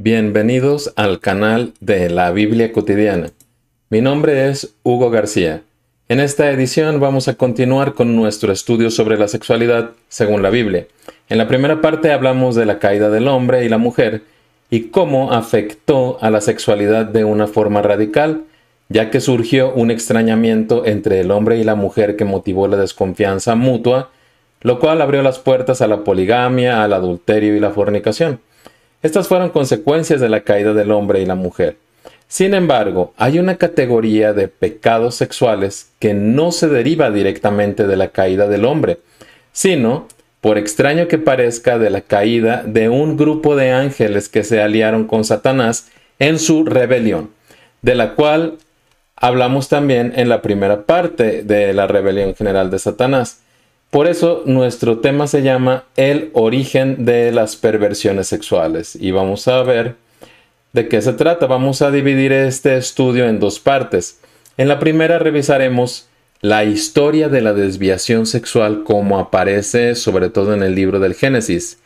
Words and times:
Bienvenidos 0.00 0.92
al 0.94 1.18
canal 1.18 1.72
de 1.80 2.08
la 2.08 2.30
Biblia 2.30 2.70
cotidiana. 2.70 3.30
Mi 3.90 4.00
nombre 4.00 4.48
es 4.48 4.76
Hugo 4.84 5.10
García. 5.10 5.62
En 6.08 6.20
esta 6.20 6.52
edición 6.52 7.00
vamos 7.00 7.26
a 7.26 7.34
continuar 7.34 7.94
con 7.94 8.14
nuestro 8.14 8.52
estudio 8.52 8.92
sobre 8.92 9.18
la 9.18 9.26
sexualidad 9.26 9.90
según 10.08 10.40
la 10.40 10.50
Biblia. 10.50 10.86
En 11.28 11.36
la 11.36 11.48
primera 11.48 11.80
parte 11.80 12.12
hablamos 12.12 12.54
de 12.54 12.64
la 12.64 12.78
caída 12.78 13.10
del 13.10 13.26
hombre 13.26 13.64
y 13.64 13.68
la 13.68 13.78
mujer 13.78 14.22
y 14.70 14.82
cómo 14.90 15.32
afectó 15.32 16.18
a 16.20 16.30
la 16.30 16.42
sexualidad 16.42 17.06
de 17.06 17.24
una 17.24 17.48
forma 17.48 17.82
radical, 17.82 18.44
ya 18.88 19.10
que 19.10 19.20
surgió 19.20 19.74
un 19.74 19.90
extrañamiento 19.90 20.86
entre 20.86 21.18
el 21.22 21.32
hombre 21.32 21.58
y 21.58 21.64
la 21.64 21.74
mujer 21.74 22.14
que 22.14 22.24
motivó 22.24 22.68
la 22.68 22.76
desconfianza 22.76 23.56
mutua, 23.56 24.12
lo 24.60 24.78
cual 24.78 25.02
abrió 25.02 25.24
las 25.24 25.40
puertas 25.40 25.82
a 25.82 25.88
la 25.88 26.04
poligamia, 26.04 26.84
al 26.84 26.92
adulterio 26.92 27.56
y 27.56 27.60
la 27.60 27.70
fornicación. 27.70 28.38
Estas 29.02 29.28
fueron 29.28 29.50
consecuencias 29.50 30.20
de 30.20 30.28
la 30.28 30.40
caída 30.40 30.74
del 30.74 30.90
hombre 30.90 31.20
y 31.20 31.26
la 31.26 31.36
mujer. 31.36 31.76
Sin 32.26 32.52
embargo, 32.52 33.14
hay 33.16 33.38
una 33.38 33.56
categoría 33.56 34.32
de 34.32 34.48
pecados 34.48 35.14
sexuales 35.14 35.92
que 35.98 36.14
no 36.14 36.52
se 36.52 36.68
deriva 36.68 37.10
directamente 37.10 37.86
de 37.86 37.96
la 37.96 38.08
caída 38.08 38.48
del 38.48 38.64
hombre, 38.64 38.98
sino, 39.52 40.08
por 40.40 40.58
extraño 40.58 41.08
que 41.08 41.18
parezca, 41.18 41.78
de 41.78 41.90
la 41.90 42.02
caída 42.02 42.62
de 42.66 42.88
un 42.88 43.16
grupo 43.16 43.56
de 43.56 43.70
ángeles 43.70 44.28
que 44.28 44.44
se 44.44 44.60
aliaron 44.60 45.06
con 45.06 45.24
Satanás 45.24 45.88
en 46.18 46.38
su 46.38 46.64
rebelión, 46.64 47.30
de 47.82 47.94
la 47.94 48.14
cual 48.14 48.58
hablamos 49.16 49.68
también 49.68 50.12
en 50.16 50.28
la 50.28 50.42
primera 50.42 50.82
parte 50.82 51.42
de 51.42 51.72
la 51.72 51.86
rebelión 51.86 52.34
general 52.34 52.70
de 52.70 52.78
Satanás. 52.78 53.40
Por 53.90 54.06
eso 54.06 54.42
nuestro 54.44 54.98
tema 54.98 55.26
se 55.26 55.42
llama 55.42 55.84
El 55.96 56.30
origen 56.34 57.06
de 57.06 57.32
las 57.32 57.56
perversiones 57.56 58.26
sexuales 58.26 58.94
y 58.94 59.12
vamos 59.12 59.48
a 59.48 59.62
ver 59.62 59.96
de 60.74 60.88
qué 60.88 61.00
se 61.00 61.14
trata. 61.14 61.46
Vamos 61.46 61.80
a 61.80 61.90
dividir 61.90 62.32
este 62.32 62.76
estudio 62.76 63.26
en 63.26 63.40
dos 63.40 63.60
partes. 63.60 64.20
En 64.58 64.68
la 64.68 64.78
primera 64.78 65.18
revisaremos 65.18 66.06
la 66.42 66.64
historia 66.64 67.30
de 67.30 67.40
la 67.40 67.54
desviación 67.54 68.26
sexual 68.26 68.84
como 68.84 69.18
aparece 69.18 69.94
sobre 69.94 70.28
todo 70.28 70.52
en 70.52 70.62
el 70.62 70.74
libro 70.74 71.00
del 71.00 71.14
Génesis 71.14 71.78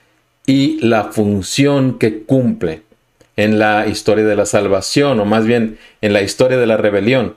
y 0.44 0.80
la 0.80 1.04
función 1.04 1.98
que 1.98 2.24
cumple 2.24 2.82
en 3.36 3.60
la 3.60 3.86
historia 3.86 4.26
de 4.26 4.36
la 4.36 4.44
salvación 4.44 5.20
o 5.20 5.24
más 5.24 5.46
bien 5.46 5.78
en 6.00 6.12
la 6.12 6.22
historia 6.22 6.58
de 6.58 6.66
la 6.66 6.76
rebelión 6.76 7.36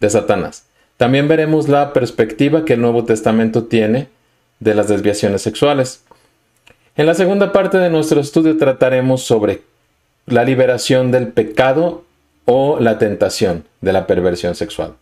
de 0.00 0.08
Satanás. 0.08 0.64
También 0.96 1.28
veremos 1.28 1.68
la 1.68 1.92
perspectiva 1.92 2.64
que 2.64 2.74
el 2.74 2.80
Nuevo 2.80 3.04
Testamento 3.04 3.64
tiene 3.64 4.08
de 4.60 4.74
las 4.74 4.88
desviaciones 4.88 5.42
sexuales. 5.42 6.02
En 6.96 7.06
la 7.06 7.14
segunda 7.14 7.52
parte 7.52 7.76
de 7.76 7.90
nuestro 7.90 8.20
estudio 8.20 8.56
trataremos 8.56 9.22
sobre 9.22 9.62
la 10.24 10.44
liberación 10.44 11.10
del 11.10 11.28
pecado 11.28 12.04
o 12.46 12.78
la 12.80 12.98
tentación 12.98 13.64
de 13.80 13.92
la 13.92 14.06
perversión 14.06 14.54
sexual. 14.54 14.94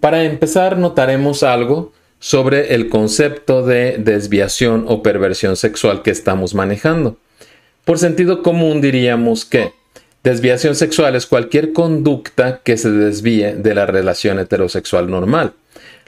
Para 0.00 0.24
empezar, 0.24 0.78
notaremos 0.78 1.42
algo 1.42 1.92
sobre 2.18 2.74
el 2.74 2.88
concepto 2.88 3.64
de 3.64 3.98
desviación 3.98 4.86
o 4.88 5.02
perversión 5.02 5.56
sexual 5.56 6.02
que 6.02 6.10
estamos 6.10 6.54
manejando. 6.54 7.18
Por 7.84 7.98
sentido 7.98 8.42
común 8.42 8.80
diríamos 8.80 9.44
que 9.44 9.72
Desviación 10.22 10.76
sexual 10.76 11.16
es 11.16 11.26
cualquier 11.26 11.72
conducta 11.72 12.60
que 12.62 12.76
se 12.76 12.90
desvíe 12.90 13.54
de 13.56 13.74
la 13.74 13.86
relación 13.86 14.38
heterosexual 14.38 15.10
normal, 15.10 15.54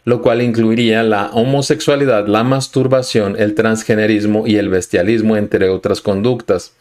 lo 0.04 0.22
cual 0.22 0.40
incluiría 0.40 1.02
la 1.02 1.30
homosexualidad, 1.32 2.28
la 2.28 2.44
masturbación, 2.44 3.34
el 3.36 3.54
transgenerismo 3.54 4.46
y 4.46 4.56
el 4.56 4.68
bestialismo, 4.68 5.36
entre 5.36 5.68
otras 5.68 6.00
conductas. 6.00 6.74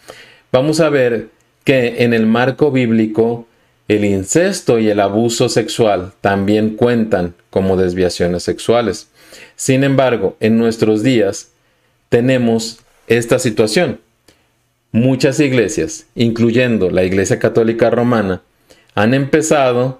Vamos 0.51 0.79
a 0.79 0.89
ver 0.89 1.29
que 1.63 2.03
en 2.03 2.13
el 2.13 2.27
marco 2.27 2.71
bíblico 2.71 3.47
el 3.87 4.05
incesto 4.05 4.77
y 4.77 4.89
el 4.89 4.99
abuso 4.99 5.49
sexual 5.49 6.13
también 6.21 6.75
cuentan 6.75 7.33
como 7.49 7.77
desviaciones 7.77 8.43
sexuales. 8.43 9.07
Sin 9.55 9.83
embargo, 9.83 10.37
en 10.39 10.59
nuestros 10.59 11.01
días 11.01 11.49
tenemos 12.09 12.79
esta 13.07 13.39
situación. 13.39 13.99
Muchas 14.93 15.39
iglesias, 15.39 16.05
incluyendo 16.13 16.91
la 16.91 17.03
Iglesia 17.03 17.39
Católica 17.39 17.89
Romana, 17.89 18.43
han 18.93 19.15
empezado 19.15 19.99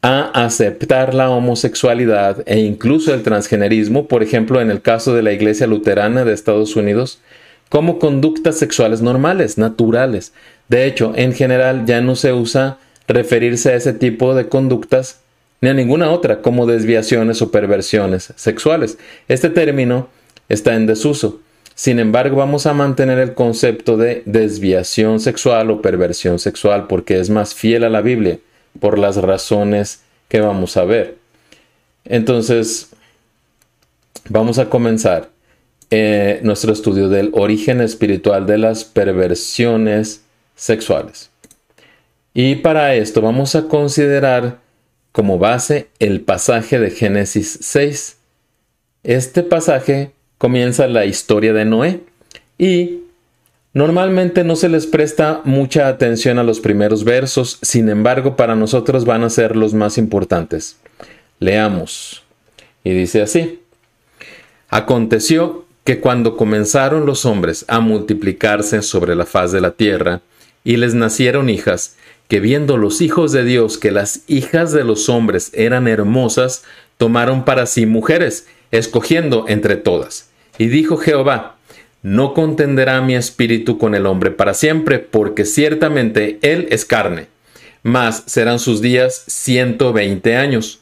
a 0.00 0.44
aceptar 0.44 1.12
la 1.12 1.28
homosexualidad 1.28 2.44
e 2.46 2.60
incluso 2.60 3.12
el 3.12 3.24
transgenerismo, 3.24 4.06
por 4.06 4.22
ejemplo, 4.22 4.60
en 4.60 4.70
el 4.70 4.80
caso 4.80 5.12
de 5.12 5.22
la 5.22 5.32
Iglesia 5.32 5.66
Luterana 5.66 6.24
de 6.24 6.34
Estados 6.34 6.76
Unidos, 6.76 7.18
como 7.68 7.98
conductas 7.98 8.56
sexuales 8.56 9.02
normales, 9.02 9.58
naturales. 9.58 10.32
De 10.68 10.86
hecho, 10.86 11.12
en 11.16 11.32
general 11.32 11.84
ya 11.84 12.00
no 12.00 12.14
se 12.14 12.32
usa 12.32 12.78
referirse 13.08 13.72
a 13.72 13.74
ese 13.74 13.92
tipo 13.92 14.36
de 14.36 14.48
conductas 14.48 15.18
ni 15.60 15.68
a 15.68 15.74
ninguna 15.74 16.12
otra 16.12 16.42
como 16.42 16.66
desviaciones 16.66 17.42
o 17.42 17.50
perversiones 17.50 18.32
sexuales. 18.36 18.98
Este 19.26 19.50
término 19.50 20.10
está 20.48 20.76
en 20.76 20.86
desuso. 20.86 21.40
Sin 21.82 21.98
embargo, 21.98 22.36
vamos 22.36 22.66
a 22.66 22.74
mantener 22.74 23.18
el 23.18 23.34
concepto 23.34 23.96
de 23.96 24.22
desviación 24.24 25.18
sexual 25.18 25.68
o 25.68 25.82
perversión 25.82 26.38
sexual 26.38 26.86
porque 26.86 27.18
es 27.18 27.28
más 27.28 27.56
fiel 27.56 27.82
a 27.82 27.90
la 27.90 28.02
Biblia 28.02 28.38
por 28.78 29.00
las 29.00 29.16
razones 29.16 30.04
que 30.28 30.40
vamos 30.40 30.76
a 30.76 30.84
ver. 30.84 31.18
Entonces, 32.04 32.90
vamos 34.28 34.60
a 34.60 34.70
comenzar 34.70 35.30
eh, 35.90 36.38
nuestro 36.44 36.72
estudio 36.72 37.08
del 37.08 37.30
origen 37.32 37.80
espiritual 37.80 38.46
de 38.46 38.58
las 38.58 38.84
perversiones 38.84 40.22
sexuales. 40.54 41.30
Y 42.32 42.54
para 42.54 42.94
esto 42.94 43.22
vamos 43.22 43.56
a 43.56 43.66
considerar 43.66 44.60
como 45.10 45.36
base 45.36 45.88
el 45.98 46.20
pasaje 46.20 46.78
de 46.78 46.92
Génesis 46.92 47.58
6. 47.60 48.18
Este 49.02 49.42
pasaje 49.42 50.12
comienza 50.42 50.88
la 50.88 51.04
historia 51.04 51.52
de 51.52 51.64
Noé 51.64 52.00
y 52.58 53.02
normalmente 53.74 54.42
no 54.42 54.56
se 54.56 54.68
les 54.68 54.88
presta 54.88 55.40
mucha 55.44 55.86
atención 55.86 56.36
a 56.40 56.42
los 56.42 56.58
primeros 56.58 57.04
versos, 57.04 57.60
sin 57.62 57.88
embargo 57.88 58.34
para 58.34 58.56
nosotros 58.56 59.04
van 59.04 59.22
a 59.22 59.30
ser 59.30 59.54
los 59.54 59.72
más 59.72 59.98
importantes. 59.98 60.78
Leamos. 61.38 62.24
Y 62.82 62.90
dice 62.90 63.22
así. 63.22 63.60
Aconteció 64.68 65.64
que 65.84 66.00
cuando 66.00 66.36
comenzaron 66.36 67.06
los 67.06 67.24
hombres 67.24 67.64
a 67.68 67.78
multiplicarse 67.78 68.82
sobre 68.82 69.14
la 69.14 69.26
faz 69.26 69.52
de 69.52 69.60
la 69.60 69.70
tierra, 69.70 70.22
y 70.64 70.76
les 70.76 70.94
nacieron 70.94 71.50
hijas, 71.50 71.94
que 72.26 72.40
viendo 72.40 72.78
los 72.78 73.00
hijos 73.00 73.30
de 73.30 73.44
Dios 73.44 73.78
que 73.78 73.92
las 73.92 74.22
hijas 74.26 74.72
de 74.72 74.82
los 74.82 75.08
hombres 75.08 75.52
eran 75.54 75.86
hermosas, 75.86 76.64
tomaron 76.96 77.44
para 77.44 77.66
sí 77.66 77.86
mujeres, 77.86 78.48
escogiendo 78.72 79.44
entre 79.46 79.76
todas. 79.76 80.31
Y 80.58 80.66
dijo 80.66 80.96
Jehová, 80.96 81.56
no 82.02 82.34
contenderá 82.34 83.00
mi 83.00 83.14
espíritu 83.14 83.78
con 83.78 83.94
el 83.94 84.06
hombre 84.06 84.30
para 84.30 84.54
siempre, 84.54 84.98
porque 84.98 85.44
ciertamente 85.44 86.38
él 86.42 86.66
es 86.70 86.84
carne, 86.84 87.28
mas 87.82 88.24
serán 88.26 88.58
sus 88.58 88.80
días 88.80 89.24
ciento 89.28 89.92
veinte 89.92 90.36
años. 90.36 90.80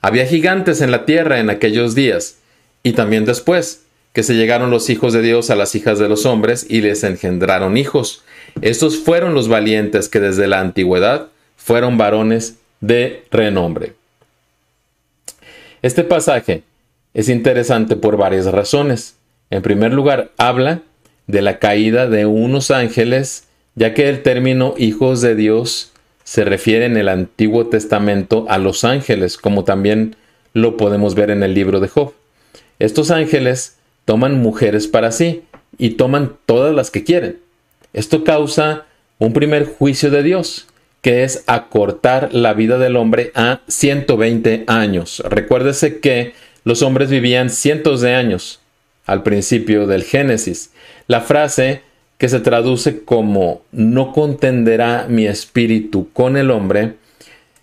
Había 0.00 0.26
gigantes 0.26 0.80
en 0.80 0.90
la 0.90 1.04
tierra 1.04 1.38
en 1.38 1.50
aquellos 1.50 1.94
días, 1.94 2.38
y 2.82 2.92
también 2.92 3.24
después, 3.24 3.84
que 4.12 4.22
se 4.22 4.34
llegaron 4.34 4.70
los 4.70 4.90
hijos 4.90 5.12
de 5.12 5.22
Dios 5.22 5.50
a 5.50 5.56
las 5.56 5.74
hijas 5.74 5.98
de 5.98 6.08
los 6.08 6.26
hombres 6.26 6.66
y 6.68 6.80
les 6.80 7.04
engendraron 7.04 7.76
hijos. 7.76 8.24
Estos 8.62 8.98
fueron 8.98 9.34
los 9.34 9.48
valientes 9.48 10.08
que 10.08 10.18
desde 10.18 10.48
la 10.48 10.60
antigüedad 10.60 11.28
fueron 11.56 11.98
varones 11.98 12.56
de 12.80 13.24
renombre. 13.30 13.92
Este 15.82 16.02
pasaje 16.02 16.62
es 17.14 17.28
interesante 17.28 17.96
por 17.96 18.16
varias 18.16 18.46
razones. 18.46 19.16
En 19.50 19.62
primer 19.62 19.92
lugar, 19.92 20.30
habla 20.36 20.82
de 21.26 21.42
la 21.42 21.58
caída 21.58 22.08
de 22.08 22.26
unos 22.26 22.70
ángeles, 22.70 23.44
ya 23.74 23.94
que 23.94 24.08
el 24.08 24.22
término 24.22 24.74
hijos 24.76 25.20
de 25.20 25.34
Dios 25.34 25.92
se 26.24 26.44
refiere 26.44 26.84
en 26.84 26.96
el 26.96 27.08
Antiguo 27.08 27.68
Testamento 27.68 28.46
a 28.48 28.58
los 28.58 28.84
ángeles, 28.84 29.38
como 29.38 29.64
también 29.64 30.16
lo 30.52 30.76
podemos 30.76 31.14
ver 31.14 31.30
en 31.30 31.42
el 31.42 31.54
libro 31.54 31.80
de 31.80 31.88
Job. 31.88 32.12
Estos 32.78 33.10
ángeles 33.10 33.76
toman 34.04 34.40
mujeres 34.40 34.86
para 34.88 35.12
sí 35.12 35.42
y 35.78 35.90
toman 35.90 36.36
todas 36.46 36.74
las 36.74 36.90
que 36.90 37.04
quieren. 37.04 37.38
Esto 37.92 38.24
causa 38.24 38.86
un 39.18 39.32
primer 39.32 39.66
juicio 39.66 40.10
de 40.10 40.22
Dios, 40.22 40.66
que 41.00 41.24
es 41.24 41.44
acortar 41.46 42.32
la 42.32 42.54
vida 42.54 42.78
del 42.78 42.96
hombre 42.96 43.32
a 43.34 43.60
120 43.68 44.64
años. 44.66 45.22
Recuérdese 45.28 46.00
que 46.00 46.34
los 46.64 46.82
hombres 46.82 47.10
vivían 47.10 47.50
cientos 47.50 48.00
de 48.00 48.14
años 48.14 48.60
al 49.06 49.22
principio 49.22 49.86
del 49.86 50.04
Génesis. 50.04 50.70
La 51.06 51.20
frase 51.20 51.82
que 52.18 52.28
se 52.28 52.40
traduce 52.40 53.04
como 53.04 53.62
no 53.70 54.12
contenderá 54.12 55.06
mi 55.08 55.26
espíritu 55.26 56.08
con 56.12 56.36
el 56.36 56.50
hombre, 56.50 56.94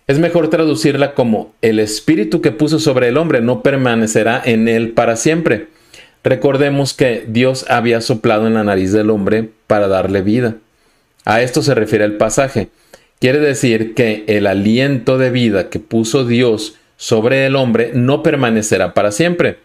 es 0.06 0.18
mejor 0.18 0.48
traducirla 0.48 1.14
como 1.14 1.54
el 1.62 1.78
espíritu 1.78 2.40
que 2.40 2.52
puso 2.52 2.78
sobre 2.78 3.08
el 3.08 3.18
hombre 3.18 3.40
no 3.40 3.62
permanecerá 3.62 4.40
en 4.44 4.68
él 4.68 4.90
para 4.90 5.16
siempre. 5.16 5.68
Recordemos 6.24 6.94
que 6.94 7.24
Dios 7.28 7.66
había 7.68 8.00
soplado 8.00 8.46
en 8.46 8.54
la 8.54 8.64
nariz 8.64 8.92
del 8.92 9.10
hombre 9.10 9.50
para 9.66 9.88
darle 9.88 10.22
vida. 10.22 10.56
A 11.24 11.42
esto 11.42 11.62
se 11.62 11.74
refiere 11.74 12.04
el 12.04 12.16
pasaje. 12.16 12.68
Quiere 13.20 13.40
decir 13.40 13.94
que 13.94 14.24
el 14.28 14.46
aliento 14.46 15.18
de 15.18 15.30
vida 15.30 15.68
que 15.70 15.80
puso 15.80 16.24
Dios 16.24 16.76
sobre 16.96 17.46
el 17.46 17.56
hombre 17.56 17.90
no 17.94 18.22
permanecerá 18.22 18.94
para 18.94 19.12
siempre. 19.12 19.58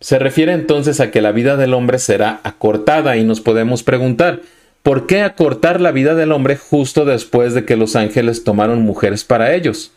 Se 0.00 0.18
refiere 0.18 0.52
entonces 0.52 1.00
a 1.00 1.10
que 1.10 1.22
la 1.22 1.32
vida 1.32 1.56
del 1.56 1.74
hombre 1.74 1.98
será 1.98 2.40
acortada 2.42 3.16
y 3.16 3.24
nos 3.24 3.40
podemos 3.40 3.82
preguntar, 3.82 4.40
¿por 4.82 5.06
qué 5.06 5.22
acortar 5.22 5.80
la 5.80 5.92
vida 5.92 6.14
del 6.14 6.32
hombre 6.32 6.56
justo 6.56 7.04
después 7.04 7.54
de 7.54 7.64
que 7.64 7.76
los 7.76 7.96
ángeles 7.96 8.44
tomaron 8.44 8.82
mujeres 8.82 9.24
para 9.24 9.54
ellos? 9.54 9.92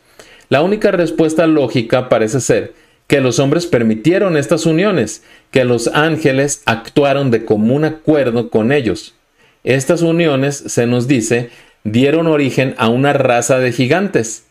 La 0.50 0.62
única 0.62 0.92
respuesta 0.92 1.46
lógica 1.46 2.08
parece 2.08 2.40
ser 2.40 2.74
que 3.08 3.22
los 3.22 3.40
hombres 3.40 3.66
permitieron 3.66 4.38
estas 4.38 4.66
uniones, 4.66 5.24
que 5.52 5.64
los 5.64 5.88
ángeles 5.88 6.62
actuaron 6.66 7.32
de 7.32 7.46
común 7.46 7.86
acuerdo 7.86 8.50
con 8.50 8.72
ellos. 8.72 9.16
Estas 9.64 10.02
uniones, 10.02 10.56
se 10.56 10.88
nos 10.88 11.08
dice, 11.08 11.50
dieron 11.84 12.28
origen 12.28 12.76
a 12.78 12.90
una 12.90 13.14
raza 13.14 13.60
de 13.60 13.72
gigantes. 13.72 14.47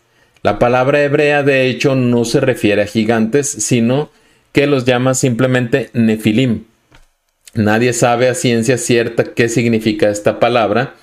La 0.46 0.60
palabra 0.60 1.02
hebrea 1.02 1.42
de 1.42 1.66
hecho 1.66 1.96
no 1.96 2.24
se 2.24 2.38
refiere 2.38 2.82
a 2.82 2.86
gigantes, 2.86 3.50
sino 3.50 4.10
que 4.52 4.68
los 4.68 4.84
llama 4.84 5.14
simplemente 5.14 5.90
nefilim. 5.92 6.66
Nadie 7.54 7.92
sabe 7.92 8.28
a 8.28 8.34
ciencia 8.36 8.78
cierta 8.78 9.24
qué 9.24 9.48
significa 9.48 10.08
esta 10.08 10.38
palabra, 10.38 10.94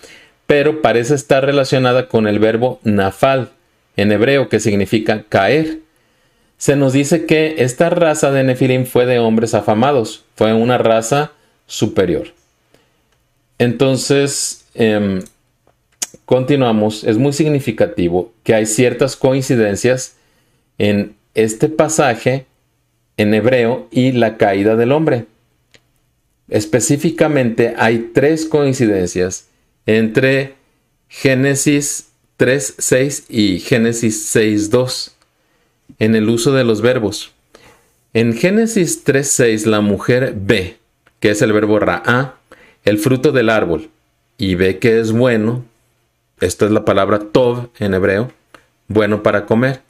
pero 0.48 0.82
parece 0.82 1.16
estar 1.16 1.46
relacionada 1.46 2.08
con 2.08 2.26
el 2.30 2.40
verbo 2.40 2.80
nafal, 2.84 3.50
en 3.98 4.14
hebreo, 4.14 4.48
que 4.48 4.62
significa 4.62 5.26
caer. 5.28 5.80
Se 6.56 6.78
nos 6.78 6.94
dice 6.94 7.26
que 7.26 7.56
esta 7.58 7.90
raza 7.90 8.32
de 8.32 8.46
nefilim 8.46 8.86
fue 8.86 9.06
de 9.06 9.20
hombres 9.20 9.54
afamados, 9.56 10.24
fue 10.38 10.54
una 10.54 10.78
raza 10.78 11.34
superior. 11.68 12.28
Entonces, 13.58 14.68
em, 14.74 15.22
continuamos. 16.26 17.04
Es 17.04 17.18
muy 17.18 17.34
significativo 17.34 18.32
que 18.44 18.54
hay 18.54 18.66
ciertas 18.66 19.16
coincidencias 19.16 20.16
en 20.78 21.16
este 21.34 21.70
pasaje 21.70 22.46
en 23.18 23.34
hebreo 23.34 23.88
y 23.92 24.12
la 24.12 24.38
caída 24.38 24.76
del 24.76 24.92
hombre. 24.92 25.26
Específicamente 26.50 27.74
hay 27.78 28.12
tres 28.14 28.46
coincidencias 28.46 29.48
entre 29.86 30.56
Génesis 31.08 32.10
3.6 32.40 33.26
y 33.30 33.60
Génesis 33.60 34.36
6.2 34.36 35.12
en 36.00 36.16
el 36.16 36.30
uso 36.30 36.52
de 36.54 36.64
los 36.64 36.82
verbos. 36.82 37.32
En 38.14 38.34
Génesis 38.34 39.06
3.6 39.06 39.66
la 39.66 39.82
mujer 39.82 40.34
ve, 40.36 40.78
que 41.20 41.32
es 41.32 41.42
el 41.42 41.54
verbo 41.54 41.80
ra'a, 41.80 42.36
el 42.84 42.98
fruto 42.98 43.32
del 43.32 43.50
árbol, 43.50 43.90
y 44.38 44.56
ve 44.56 44.80
que 44.80 45.00
es 45.00 45.12
bueno, 45.12 45.66
esta 46.40 46.66
es 46.66 46.72
la 46.72 46.86
palabra 46.86 47.20
tov 47.20 47.70
en 47.80 47.94
hebreo, 47.94 48.32
bueno 48.88 49.24
para 49.24 49.46
comer. 49.46 49.82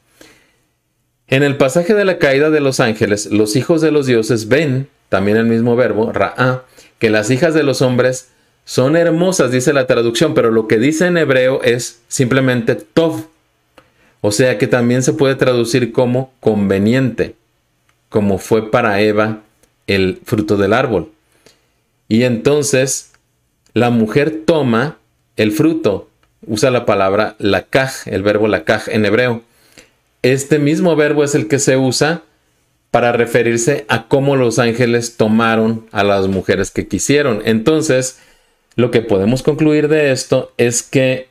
En 1.27 1.43
el 1.43 1.57
pasaje 1.57 1.93
de 1.93 2.05
la 2.05 2.19
caída 2.19 2.49
de 2.49 2.59
los 2.59 2.79
ángeles, 2.79 3.27
los 3.31 3.55
hijos 3.55 3.81
de 3.81 3.91
los 3.91 4.05
dioses 4.05 4.47
ven, 4.47 4.87
también 5.09 5.37
el 5.37 5.45
mismo 5.45 5.75
verbo, 5.75 6.11
ra'a, 6.11 6.63
que 6.99 7.09
las 7.09 7.29
hijas 7.31 7.53
de 7.53 7.63
los 7.63 7.81
hombres 7.81 8.29
son 8.65 8.95
hermosas, 8.95 9.51
dice 9.51 9.73
la 9.73 9.87
traducción, 9.87 10.33
pero 10.33 10.51
lo 10.51 10.67
que 10.67 10.77
dice 10.77 11.07
en 11.07 11.17
hebreo 11.17 11.61
es 11.63 12.01
simplemente 12.07 12.75
tov. 12.75 13.27
O 14.21 14.31
sea 14.31 14.57
que 14.57 14.67
también 14.67 15.03
se 15.03 15.13
puede 15.13 15.35
traducir 15.35 15.91
como 15.91 16.31
conveniente, 16.39 17.35
como 18.09 18.37
fue 18.37 18.71
para 18.71 19.01
Eva 19.01 19.41
el 19.87 20.21
fruto 20.23 20.55
del 20.55 20.71
árbol. 20.71 21.11
Y 22.07 22.23
entonces 22.23 23.11
la 23.73 23.89
mujer 23.89 24.43
toma 24.45 24.97
el 25.35 25.51
fruto, 25.51 26.09
usa 26.47 26.71
la 26.71 26.85
palabra 26.85 27.35
lakaj, 27.39 28.07
el 28.07 28.23
verbo 28.23 28.47
lakaj 28.47 28.89
en 28.89 29.05
hebreo. 29.05 29.41
Este 30.21 30.59
mismo 30.59 30.95
verbo 30.95 31.23
es 31.23 31.35
el 31.35 31.47
que 31.47 31.59
se 31.59 31.77
usa 31.77 32.23
para 32.91 33.11
referirse 33.11 33.85
a 33.87 34.07
cómo 34.07 34.35
los 34.35 34.59
ángeles 34.59 35.17
tomaron 35.17 35.87
a 35.91 36.03
las 36.03 36.27
mujeres 36.27 36.71
que 36.71 36.87
quisieron. 36.87 37.41
Entonces, 37.43 38.19
lo 38.75 38.91
que 38.91 39.01
podemos 39.01 39.43
concluir 39.43 39.87
de 39.87 40.11
esto 40.11 40.53
es 40.57 40.83
que 40.83 41.27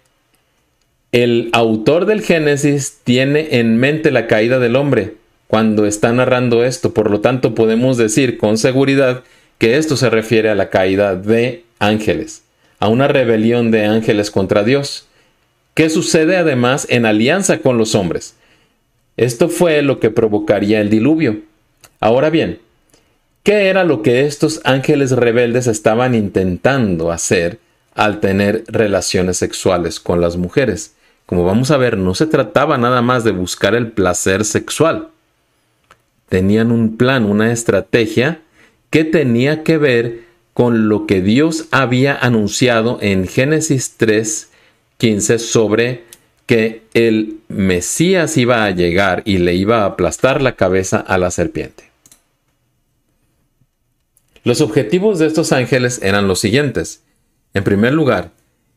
el 1.12 1.50
autor 1.52 2.06
del 2.06 2.22
Génesis 2.22 2.98
tiene 3.04 3.58
en 3.58 3.76
mente 3.76 4.10
la 4.10 4.26
caída 4.26 4.58
del 4.58 4.76
hombre 4.76 5.14
cuando 5.46 5.86
está 5.86 6.12
narrando 6.12 6.64
esto. 6.64 6.94
Por 6.94 7.10
lo 7.10 7.20
tanto, 7.20 7.54
podemos 7.54 7.96
decir 7.96 8.38
con 8.38 8.58
seguridad 8.58 9.22
que 9.58 9.76
esto 9.76 9.96
se 9.96 10.10
refiere 10.10 10.48
a 10.48 10.54
la 10.54 10.70
caída 10.70 11.14
de 11.14 11.64
ángeles, 11.78 12.42
a 12.82 12.88
una 12.88 13.06
rebelión 13.06 13.70
de 13.70 13.86
ángeles 13.86 14.32
contra 14.32 14.64
Dios, 14.64 15.06
que 15.74 15.88
sucede 15.88 16.36
además 16.36 16.86
en 16.90 17.06
alianza 17.06 17.58
con 17.60 17.78
los 17.78 17.94
hombres. 17.94 18.34
Esto 19.16 19.48
fue 19.48 19.82
lo 19.82 20.00
que 20.00 20.10
provocaría 20.10 20.80
el 20.80 20.90
diluvio. 20.90 21.42
Ahora 22.00 22.28
bien, 22.28 22.58
¿Qué 23.42 23.68
era 23.68 23.82
lo 23.82 24.02
que 24.02 24.24
estos 24.24 24.60
ángeles 24.62 25.10
rebeldes 25.10 25.66
estaban 25.66 26.14
intentando 26.14 27.10
hacer 27.10 27.58
al 27.94 28.20
tener 28.20 28.62
relaciones 28.68 29.36
sexuales 29.36 29.98
con 29.98 30.20
las 30.20 30.36
mujeres? 30.36 30.94
Como 31.26 31.44
vamos 31.44 31.72
a 31.72 31.76
ver, 31.76 31.98
no 31.98 32.14
se 32.14 32.26
trataba 32.26 32.78
nada 32.78 33.02
más 33.02 33.24
de 33.24 33.32
buscar 33.32 33.74
el 33.74 33.90
placer 33.90 34.44
sexual. 34.44 35.08
Tenían 36.28 36.70
un 36.70 36.96
plan, 36.96 37.24
una 37.24 37.50
estrategia 37.50 38.40
que 38.90 39.02
tenía 39.02 39.64
que 39.64 39.76
ver 39.76 40.20
con 40.54 40.88
lo 40.88 41.06
que 41.06 41.22
Dios 41.22 41.66
había 41.70 42.16
anunciado 42.16 42.98
en 43.00 43.26
Génesis 43.26 43.94
3, 43.96 44.50
15 44.98 45.38
sobre 45.38 46.04
que 46.46 46.82
el 46.94 47.38
Mesías 47.48 48.36
iba 48.36 48.64
a 48.64 48.70
llegar 48.70 49.22
y 49.24 49.38
le 49.38 49.54
iba 49.54 49.82
a 49.82 49.86
aplastar 49.86 50.42
la 50.42 50.56
cabeza 50.56 50.98
a 50.98 51.16
la 51.18 51.30
serpiente. 51.30 51.90
Los 54.44 54.60
objetivos 54.60 55.18
de 55.18 55.26
estos 55.26 55.52
ángeles 55.52 56.00
eran 56.02 56.26
los 56.26 56.40
siguientes. 56.40 57.02
En 57.54 57.64
primer 57.64 57.92
lugar, 57.92 58.32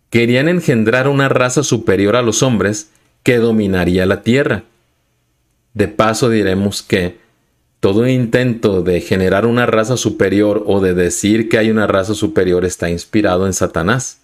querían 0.09 0.47
engendrar 0.47 1.07
una 1.07 1.27
raza 1.27 1.63
superior 1.63 2.15
a 2.15 2.21
los 2.21 2.43
hombres 2.43 2.91
que 3.23 3.37
dominaría 3.37 4.05
la 4.05 4.21
tierra. 4.21 4.63
De 5.73 5.87
paso 5.87 6.29
diremos 6.29 6.83
que 6.83 7.17
todo 7.85 8.07
intento 8.07 8.81
de 8.81 8.99
generar 8.99 9.45
una 9.45 9.67
raza 9.67 9.95
superior 9.95 10.63
o 10.65 10.81
de 10.81 10.95
decir 10.95 11.49
que 11.49 11.59
hay 11.59 11.69
una 11.69 11.85
raza 11.85 12.15
superior 12.15 12.65
está 12.65 12.89
inspirado 12.89 13.45
en 13.45 13.53
Satanás. 13.53 14.21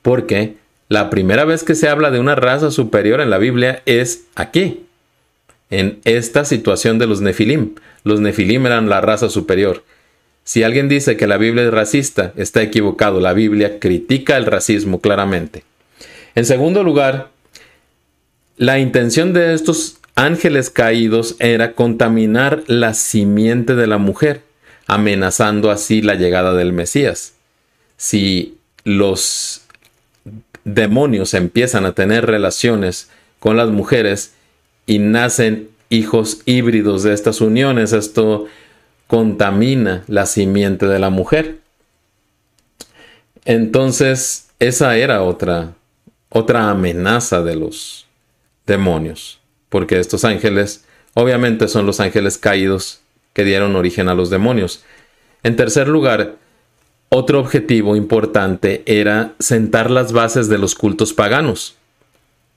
Porque 0.00 0.56
la 0.88 1.10
primera 1.10 1.44
vez 1.44 1.62
que 1.62 1.74
se 1.74 1.90
habla 1.90 2.10
de 2.10 2.20
una 2.20 2.36
raza 2.36 2.70
superior 2.70 3.20
en 3.20 3.28
la 3.28 3.36
Biblia 3.36 3.82
es 3.84 4.24
aquí, 4.34 4.86
en 5.68 5.98
esta 6.06 6.46
situación 6.46 6.98
de 6.98 7.06
los 7.06 7.20
Nefilim. 7.20 7.74
Los 8.02 8.20
Nefilim 8.20 8.64
eran 8.64 8.88
la 8.88 9.02
raza 9.02 9.28
superior 9.28 9.84
si 10.42 10.62
alguien 10.62 10.88
dice 10.88 11.18
que 11.18 11.26
la 11.26 11.36
Biblia 11.36 11.64
es 11.64 11.70
racista, 11.70 12.32
está 12.34 12.62
equivocado. 12.62 13.20
La 13.20 13.34
Biblia 13.34 13.78
critica 13.78 14.38
el 14.38 14.46
racismo 14.46 15.02
claramente. 15.02 15.64
En 16.34 16.46
segundo 16.46 16.82
lugar, 16.82 17.28
la 18.56 18.78
intención 18.78 19.34
de 19.34 19.52
estos 19.52 19.98
ángeles 20.16 20.70
caídos 20.70 21.36
era 21.38 21.74
contaminar 21.74 22.64
la 22.66 22.94
simiente 22.94 23.76
de 23.76 23.86
la 23.86 23.98
mujer, 23.98 24.42
amenazando 24.88 25.70
así 25.70 26.02
la 26.02 26.14
llegada 26.14 26.54
del 26.54 26.72
Mesías. 26.72 27.34
Si 27.96 28.58
los 28.82 29.62
demonios 30.64 31.34
empiezan 31.34 31.84
a 31.86 31.92
tener 31.92 32.26
relaciones 32.26 33.08
con 33.38 33.56
las 33.56 33.68
mujeres 33.68 34.34
y 34.86 34.98
nacen 34.98 35.68
hijos 35.90 36.40
híbridos 36.46 37.02
de 37.04 37.12
estas 37.12 37.40
uniones, 37.40 37.92
esto 37.92 38.46
contamina 39.06 40.02
la 40.08 40.26
simiente 40.26 40.86
de 40.86 40.98
la 40.98 41.10
mujer. 41.10 41.58
Entonces, 43.44 44.48
esa 44.58 44.96
era 44.96 45.22
otra, 45.22 45.74
otra 46.30 46.70
amenaza 46.70 47.42
de 47.42 47.54
los 47.54 48.06
demonios, 48.66 49.40
porque 49.68 49.98
estos 49.98 50.24
ángeles 50.24 50.84
obviamente 51.14 51.68
son 51.68 51.86
los 51.86 52.00
ángeles 52.00 52.38
caídos 52.38 53.00
que 53.32 53.44
dieron 53.44 53.76
origen 53.76 54.08
a 54.08 54.14
los 54.14 54.30
demonios. 54.30 54.84
En 55.42 55.56
tercer 55.56 55.88
lugar, 55.88 56.36
otro 57.08 57.38
objetivo 57.38 57.96
importante 57.96 58.82
era 58.86 59.34
sentar 59.38 59.90
las 59.90 60.12
bases 60.12 60.48
de 60.48 60.58
los 60.58 60.74
cultos 60.74 61.12
paganos, 61.12 61.76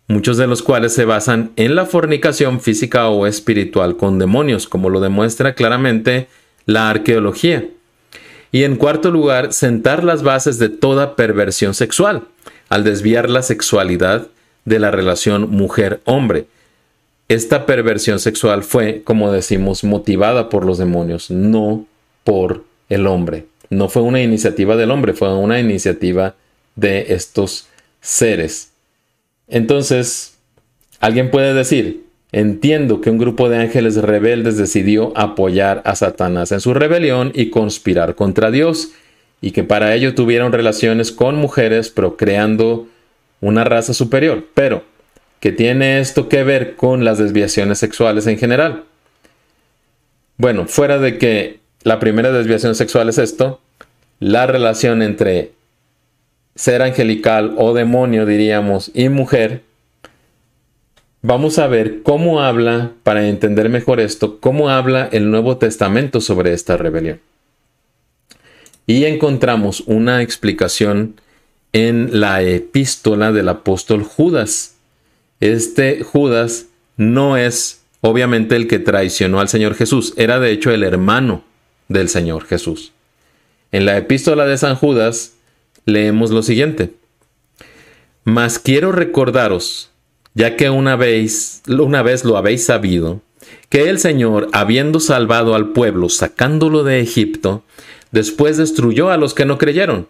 muchos 0.08 0.38
de 0.38 0.48
los 0.48 0.63
cuales 0.63 0.94
se 0.94 1.06
basan 1.06 1.51
en 1.56 1.75
la 1.75 1.86
fornicación 1.86 2.60
física 2.60 3.10
o 3.10 3.28
espiritual 3.28 3.96
con 3.96 4.18
demonios, 4.18 4.68
como 4.68 4.89
lo 4.89 5.00
demuestra 5.00 5.54
claramente 5.54 6.28
la 6.66 6.89
arqueología. 6.89 7.68
Y 8.51 8.63
en 8.63 8.75
cuarto 8.75 9.12
lugar, 9.12 9.54
sentar 9.54 10.04
las 10.04 10.24
bases 10.24 10.58
de 10.58 10.70
toda 10.70 11.16
perversión 11.16 11.75
sexual, 11.75 12.24
al 12.70 12.84
desviar 12.84 13.30
la 13.30 13.44
sexualidad 13.44 14.28
de 14.66 14.80
la 14.80 14.89
relación 14.89 15.50
mujer-hombre. 15.51 16.48
Esta 17.29 17.67
perversión 17.67 18.19
sexual 18.19 18.63
fue, 18.63 19.03
como 19.03 19.31
decimos, 19.31 19.83
motivada 19.83 20.50
por 20.50 20.65
los 20.65 20.79
demonios, 20.79 21.29
no 21.29 21.86
por 22.24 22.63
el 22.89 23.05
hombre. 23.05 23.45
No 23.69 23.88
fue 23.88 24.01
una 24.01 24.19
iniciativa 24.19 24.75
del 24.75 24.89
hombre, 24.89 25.13
fue 25.13 25.31
una 25.38 25.59
iniciativa 25.59 26.33
de 26.75 27.13
estos 27.13 27.67
seres. 28.01 28.71
Entonces, 29.48 30.39
alguien 31.00 31.29
puede 31.29 31.53
decir, 31.53 32.03
entiendo 32.31 33.00
que 33.00 33.12
un 33.12 33.19
grupo 33.19 33.48
de 33.48 33.57
ángeles 33.57 33.98
rebeldes 33.98 34.57
decidió 34.57 35.15
apoyar 35.15 35.83
a 35.86 35.95
Satanás 35.95 36.51
en 36.51 36.62
su 36.62 36.74
rebelión 36.74 37.31
y 37.36 37.51
conspirar 37.51 38.15
contra 38.15 38.50
Dios, 38.50 38.89
y 39.39 39.51
que 39.51 39.63
para 39.63 39.93
ello 39.93 40.15
tuvieron 40.15 40.51
relaciones 40.51 41.12
con 41.12 41.36
mujeres 41.36 41.91
procreando 41.91 42.88
una 43.39 43.63
raza 43.65 43.93
superior. 43.93 44.48
Pero, 44.55 44.83
¿qué 45.39 45.51
tiene 45.51 46.00
esto 46.00 46.29
que 46.29 46.43
ver 46.43 46.75
con 46.75 47.03
las 47.05 47.17
desviaciones 47.17 47.79
sexuales 47.79 48.27
en 48.27 48.38
general? 48.38 48.84
Bueno, 50.38 50.67
fuera 50.67 51.00
de 51.00 51.17
que 51.17 51.60
la 51.84 52.00
primera 52.00 52.31
desviación 52.31 52.75
sexual 52.75 53.10
es 53.10 53.17
esto, 53.17 53.62
la 54.19 54.48
relación 54.48 55.01
entre 55.01 55.51
ser 56.55 56.81
angelical 56.81 57.55
o 57.58 57.74
demonio, 57.74 58.25
diríamos, 58.25 58.91
y 58.93 59.10
mujer, 59.10 59.63
vamos 61.22 61.58
a 61.58 61.67
ver 61.67 62.03
cómo 62.03 62.41
habla, 62.41 62.91
para 63.03 63.27
entender 63.27 63.69
mejor 63.69 64.00
esto, 64.00 64.39
cómo 64.39 64.69
habla 64.69 65.08
el 65.12 65.31
Nuevo 65.31 65.58
Testamento 65.58 66.19
sobre 66.22 66.53
esta 66.53 66.75
rebelión. 66.75 67.22
Y 68.86 69.05
encontramos 69.05 69.81
una 69.81 70.22
explicación 70.22 71.22
en 71.74 72.19
la 72.19 72.41
epístola 72.41 73.31
del 73.31 73.50
apóstol 73.50 74.03
Judas. 74.03 74.75
Este 75.39 76.03
Judas 76.03 76.65
no 76.98 77.38
es 77.38 77.81
obviamente 78.01 78.55
el 78.55 78.67
que 78.67 78.79
traicionó 78.79 79.39
al 79.39 79.50
Señor 79.50 79.75
Jesús, 79.75 80.13
era 80.17 80.39
de 80.39 80.51
hecho 80.51 80.72
el 80.72 80.84
hermano 80.84 81.43
del 81.88 82.10
Señor 82.10 82.46
Jesús. 82.46 82.91
En 83.72 83.86
la 83.86 83.98
epístola 83.98 84.46
de 84.46 84.58
San 84.58 84.75
Judas 84.75 85.34
leemos 85.86 86.31
lo 86.31 86.43
siguiente. 86.43 86.93
Mas 88.24 88.60
quiero 88.60 88.91
recordaros, 88.91 89.89
ya 90.34 90.55
que 90.55 90.69
una 90.69 90.96
vez, 90.96 91.62
una 91.67 92.03
vez 92.03 92.25
lo 92.25 92.38
habéis 92.38 92.65
sabido, 92.65 93.22
que 93.69 93.89
el 93.89 94.00
Señor, 94.00 94.50
habiendo 94.51 95.00
salvado 95.00 95.55
al 95.55 95.69
pueblo, 95.69 96.10
sacándolo 96.10 96.84
de 96.84 97.00
Egipto, 97.00 97.63
después 98.12 98.58
destruyó 98.58 99.10
a 99.10 99.17
los 99.17 99.34
que 99.34 99.46
no 99.46 99.58
creyeron, 99.58 100.08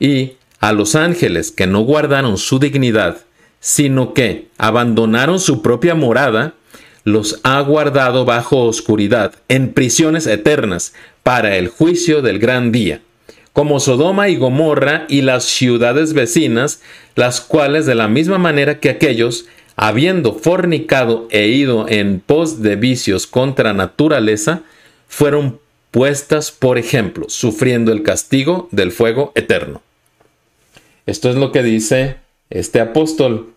y 0.00 0.32
a 0.60 0.72
los 0.72 0.94
ángeles 0.94 1.52
que 1.52 1.66
no 1.66 1.80
guardaron 1.80 2.38
su 2.38 2.58
dignidad, 2.58 3.18
sino 3.64 4.12
que 4.12 4.48
abandonaron 4.58 5.40
su 5.40 5.62
propia 5.62 5.94
morada, 5.94 6.52
los 7.02 7.40
ha 7.44 7.58
guardado 7.62 8.26
bajo 8.26 8.64
oscuridad, 8.64 9.36
en 9.48 9.72
prisiones 9.72 10.26
eternas, 10.26 10.92
para 11.22 11.56
el 11.56 11.68
juicio 11.68 12.20
del 12.20 12.38
gran 12.38 12.72
día, 12.72 13.00
como 13.54 13.80
Sodoma 13.80 14.28
y 14.28 14.36
Gomorra 14.36 15.06
y 15.08 15.22
las 15.22 15.44
ciudades 15.44 16.12
vecinas, 16.12 16.82
las 17.14 17.40
cuales 17.40 17.86
de 17.86 17.94
la 17.94 18.06
misma 18.06 18.36
manera 18.36 18.80
que 18.80 18.90
aquellos, 18.90 19.46
habiendo 19.76 20.34
fornicado 20.34 21.26
e 21.30 21.46
ido 21.46 21.88
en 21.88 22.20
pos 22.20 22.60
de 22.60 22.76
vicios 22.76 23.26
contra 23.26 23.72
naturaleza, 23.72 24.60
fueron 25.08 25.58
puestas 25.90 26.52
por 26.52 26.76
ejemplo, 26.76 27.30
sufriendo 27.30 27.92
el 27.92 28.02
castigo 28.02 28.68
del 28.72 28.92
fuego 28.92 29.32
eterno. 29.34 29.80
Esto 31.06 31.30
es 31.30 31.36
lo 31.36 31.50
que 31.50 31.62
dice 31.62 32.16
este 32.50 32.80
apóstol. 32.80 33.53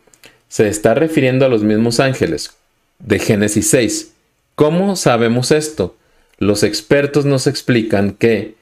Se 0.47 0.67
está 0.67 0.93
refiriendo 0.93 1.45
a 1.45 1.49
los 1.49 1.63
mismos 1.63 1.99
ángeles, 1.99 2.55
de 2.99 3.19
Génesis 3.19 3.69
6. 3.69 4.13
¿Cómo 4.55 4.95
sabemos 4.95 5.51
esto? 5.51 5.95
Los 6.37 6.63
expertos 6.63 7.25
nos 7.25 7.47
explican 7.47 8.11
que 8.11 8.55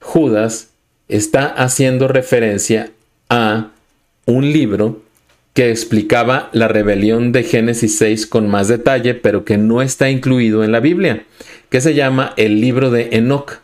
Judas 0.00 0.70
está 1.08 1.46
haciendo 1.46 2.08
referencia 2.08 2.90
a 3.28 3.70
un 4.26 4.52
libro 4.52 5.02
que 5.54 5.70
explicaba 5.70 6.50
la 6.52 6.68
rebelión 6.68 7.32
de 7.32 7.44
Génesis 7.44 7.96
6 7.98 8.26
con 8.26 8.48
más 8.48 8.68
detalle, 8.68 9.14
pero 9.14 9.44
que 9.44 9.56
no 9.56 9.82
está 9.82 10.10
incluido 10.10 10.64
en 10.64 10.72
la 10.72 10.80
Biblia, 10.80 11.24
que 11.70 11.80
se 11.80 11.94
llama 11.94 12.34
el 12.36 12.60
libro 12.60 12.90
de 12.90 13.10
Enoch. 13.12 13.60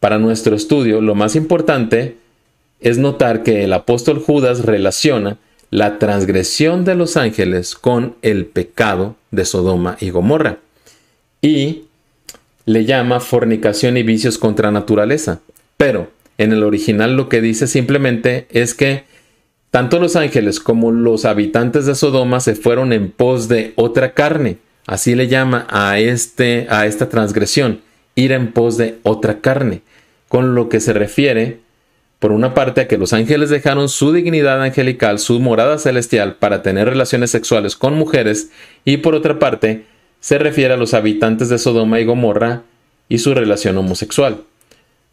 Para 0.00 0.18
nuestro 0.18 0.54
estudio, 0.54 1.00
lo 1.00 1.14
más 1.14 1.34
importante 1.34 2.16
es 2.80 2.98
notar 2.98 3.42
que 3.42 3.64
el 3.64 3.72
apóstol 3.72 4.18
Judas 4.18 4.64
relaciona 4.64 5.38
la 5.72 5.98
transgresión 5.98 6.84
de 6.84 6.94
los 6.94 7.16
ángeles 7.16 7.74
con 7.74 8.14
el 8.20 8.44
pecado 8.44 9.16
de 9.30 9.46
Sodoma 9.46 9.96
y 10.00 10.10
Gomorra. 10.10 10.58
Y 11.40 11.84
le 12.66 12.84
llama 12.84 13.20
fornicación 13.20 13.96
y 13.96 14.02
vicios 14.02 14.36
contra 14.36 14.70
naturaleza. 14.70 15.40
Pero 15.78 16.10
en 16.36 16.52
el 16.52 16.62
original 16.62 17.16
lo 17.16 17.30
que 17.30 17.40
dice 17.40 17.66
simplemente 17.66 18.46
es 18.50 18.74
que 18.74 19.04
tanto 19.70 19.98
los 19.98 20.14
ángeles 20.14 20.60
como 20.60 20.92
los 20.92 21.24
habitantes 21.24 21.86
de 21.86 21.94
Sodoma 21.94 22.40
se 22.40 22.54
fueron 22.54 22.92
en 22.92 23.10
pos 23.10 23.48
de 23.48 23.72
otra 23.76 24.12
carne. 24.12 24.58
Así 24.86 25.14
le 25.14 25.26
llama 25.26 25.66
a, 25.70 25.98
este, 25.98 26.66
a 26.68 26.84
esta 26.84 27.08
transgresión, 27.08 27.80
ir 28.14 28.32
en 28.32 28.52
pos 28.52 28.76
de 28.76 28.98
otra 29.04 29.40
carne, 29.40 29.80
con 30.28 30.54
lo 30.54 30.68
que 30.68 30.80
se 30.80 30.92
refiere 30.92 31.60
por 32.22 32.30
una 32.30 32.54
parte 32.54 32.80
a 32.80 32.86
que 32.86 32.98
los 32.98 33.12
ángeles 33.12 33.50
dejaron 33.50 33.88
su 33.88 34.12
dignidad 34.12 34.62
angelical, 34.62 35.18
su 35.18 35.40
morada 35.40 35.76
celestial, 35.76 36.36
para 36.36 36.62
tener 36.62 36.88
relaciones 36.88 37.32
sexuales 37.32 37.74
con 37.74 37.94
mujeres, 37.94 38.50
y 38.84 38.98
por 38.98 39.16
otra 39.16 39.40
parte 39.40 39.86
se 40.20 40.38
refiere 40.38 40.72
a 40.72 40.76
los 40.76 40.94
habitantes 40.94 41.48
de 41.48 41.58
Sodoma 41.58 41.98
y 41.98 42.04
Gomorra 42.04 42.62
y 43.08 43.18
su 43.18 43.34
relación 43.34 43.76
homosexual. 43.76 44.44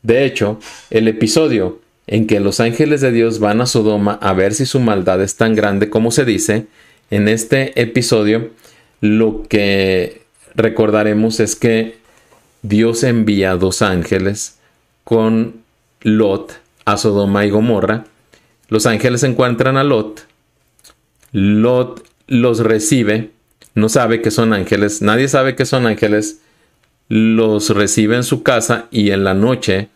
De 0.03 0.23
hecho, 0.23 0.59
el 0.91 1.07
episodio 1.07 1.79
en 2.05 2.27
que 2.27 2.39
los 2.39 2.59
ángeles 2.59 3.01
de 3.01 3.11
Dios 3.11 3.39
van 3.39 3.59
a 3.61 3.65
Sodoma 3.65 4.19
a 4.21 4.33
ver 4.33 4.53
si 4.53 4.67
su 4.67 4.79
maldad 4.79 5.19
es 5.23 5.35
tan 5.35 5.55
grande 5.55 5.89
como 5.89 6.11
se 6.11 6.25
dice, 6.25 6.67
en 7.09 7.27
este 7.27 7.81
episodio 7.81 8.51
lo 9.01 9.47
que 9.49 10.21
recordaremos 10.53 11.39
es 11.39 11.55
que 11.55 11.97
Dios 12.61 13.03
envía 13.03 13.55
dos 13.55 13.81
ángeles 13.81 14.59
con 15.03 15.55
Lot 16.01 16.68
a 16.91 16.97
Sodoma 16.97 17.45
y 17.45 17.49
Gomorra. 17.49 18.05
Los 18.67 18.85
ángeles 18.85 19.23
encuentran 19.23 19.77
a 19.77 19.83
Lot. 19.83 20.25
Lot 21.31 22.03
los 22.27 22.59
recibe. 22.59 23.31
No 23.75 23.89
sabe 23.89 24.21
que 24.21 24.31
son 24.31 24.53
ángeles. 24.53 25.01
Nadie 25.01 25.27
sabe 25.27 25.55
que 25.55 25.65
son 25.65 25.85
ángeles. 25.85 26.41
Los 27.07 27.69
recibe 27.69 28.15
en 28.15 28.23
su 28.23 28.43
casa 28.43 28.87
y 28.91 29.11
en 29.11 29.23
la 29.23 29.33
noche 29.33 29.89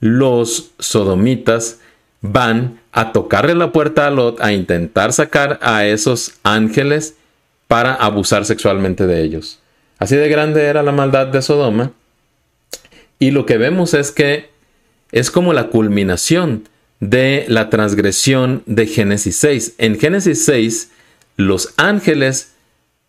los 0.00 0.72
sodomitas 0.78 1.80
van 2.20 2.80
a 2.92 3.12
tocarle 3.12 3.54
la 3.54 3.72
puerta 3.72 4.06
a 4.06 4.10
Lot 4.10 4.40
a 4.40 4.52
intentar 4.52 5.12
sacar 5.12 5.58
a 5.62 5.86
esos 5.86 6.34
ángeles 6.42 7.14
para 7.66 7.94
abusar 7.94 8.44
sexualmente 8.44 9.06
de 9.06 9.22
ellos. 9.22 9.58
Así 9.98 10.16
de 10.16 10.28
grande 10.28 10.64
era 10.64 10.82
la 10.82 10.92
maldad 10.92 11.28
de 11.28 11.40
Sodoma. 11.40 11.92
Y 13.18 13.30
lo 13.30 13.46
que 13.46 13.56
vemos 13.56 13.94
es 13.94 14.12
que 14.12 14.55
es 15.18 15.30
como 15.30 15.54
la 15.54 15.68
culminación 15.68 16.68
de 17.00 17.46
la 17.48 17.70
transgresión 17.70 18.62
de 18.66 18.86
Génesis 18.86 19.36
6. 19.36 19.76
En 19.78 19.98
Génesis 19.98 20.44
6, 20.44 20.90
los 21.38 21.72
ángeles 21.78 22.52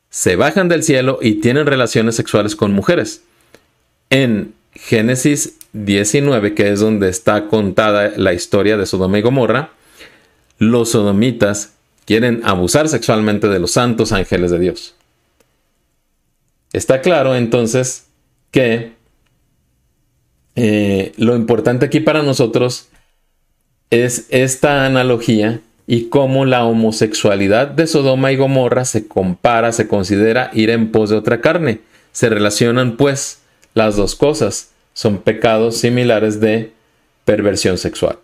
se 0.09 0.37
bajan 0.37 0.69
del 0.69 0.83
cielo 0.83 1.19
y 1.21 1.41
tienen 1.41 1.65
relaciones 1.65 2.15
sexuales 2.15 2.55
con 2.55 2.71
mujeres. 2.71 3.23
En 4.09 4.53
Génesis 4.73 5.57
19, 5.73 6.53
que 6.53 6.71
es 6.71 6.79
donde 6.79 7.09
está 7.09 7.47
contada 7.47 8.13
la 8.15 8.31
historia 8.31 8.77
de 8.77 8.85
Sodoma 8.85 9.19
y 9.19 9.21
Gomorra, 9.21 9.71
los 10.59 10.91
sodomitas 10.91 11.73
quieren 12.05 12.39
abusar 12.45 12.87
sexualmente 12.87 13.49
de 13.49 13.59
los 13.59 13.71
santos 13.71 14.13
ángeles 14.13 14.49
de 14.51 14.59
Dios. 14.59 14.95
Está 16.71 17.01
claro 17.01 17.35
entonces 17.35 18.05
que 18.51 18.96
eh, 20.57 21.13
lo 21.17 21.35
importante 21.35 21.85
aquí 21.85 21.99
para 21.99 22.23
nosotros 22.23 22.89
es 23.91 24.25
esta 24.29 24.87
analogía 24.87 25.61
y 25.85 26.05
cómo 26.09 26.45
la 26.45 26.65
homosexualidad 26.65 27.67
de 27.67 27.85
Sodoma 27.85 28.31
y 28.31 28.37
Gomorra 28.37 28.83
se 28.83 29.07
compara, 29.07 29.71
se 29.71 29.87
considera 29.87 30.49
ir 30.53 30.71
en 30.71 30.91
pos 30.91 31.11
de 31.11 31.15
otra 31.15 31.41
carne. 31.41 31.81
Se 32.11 32.27
relacionan 32.27 32.97
pues 32.97 33.41
las 33.75 33.95
dos 33.95 34.15
cosas. 34.15 34.71
Son 34.93 35.19
pecados 35.19 35.77
similares 35.77 36.39
de 36.39 36.71
perversión 37.23 37.77
sexual. 37.77 38.17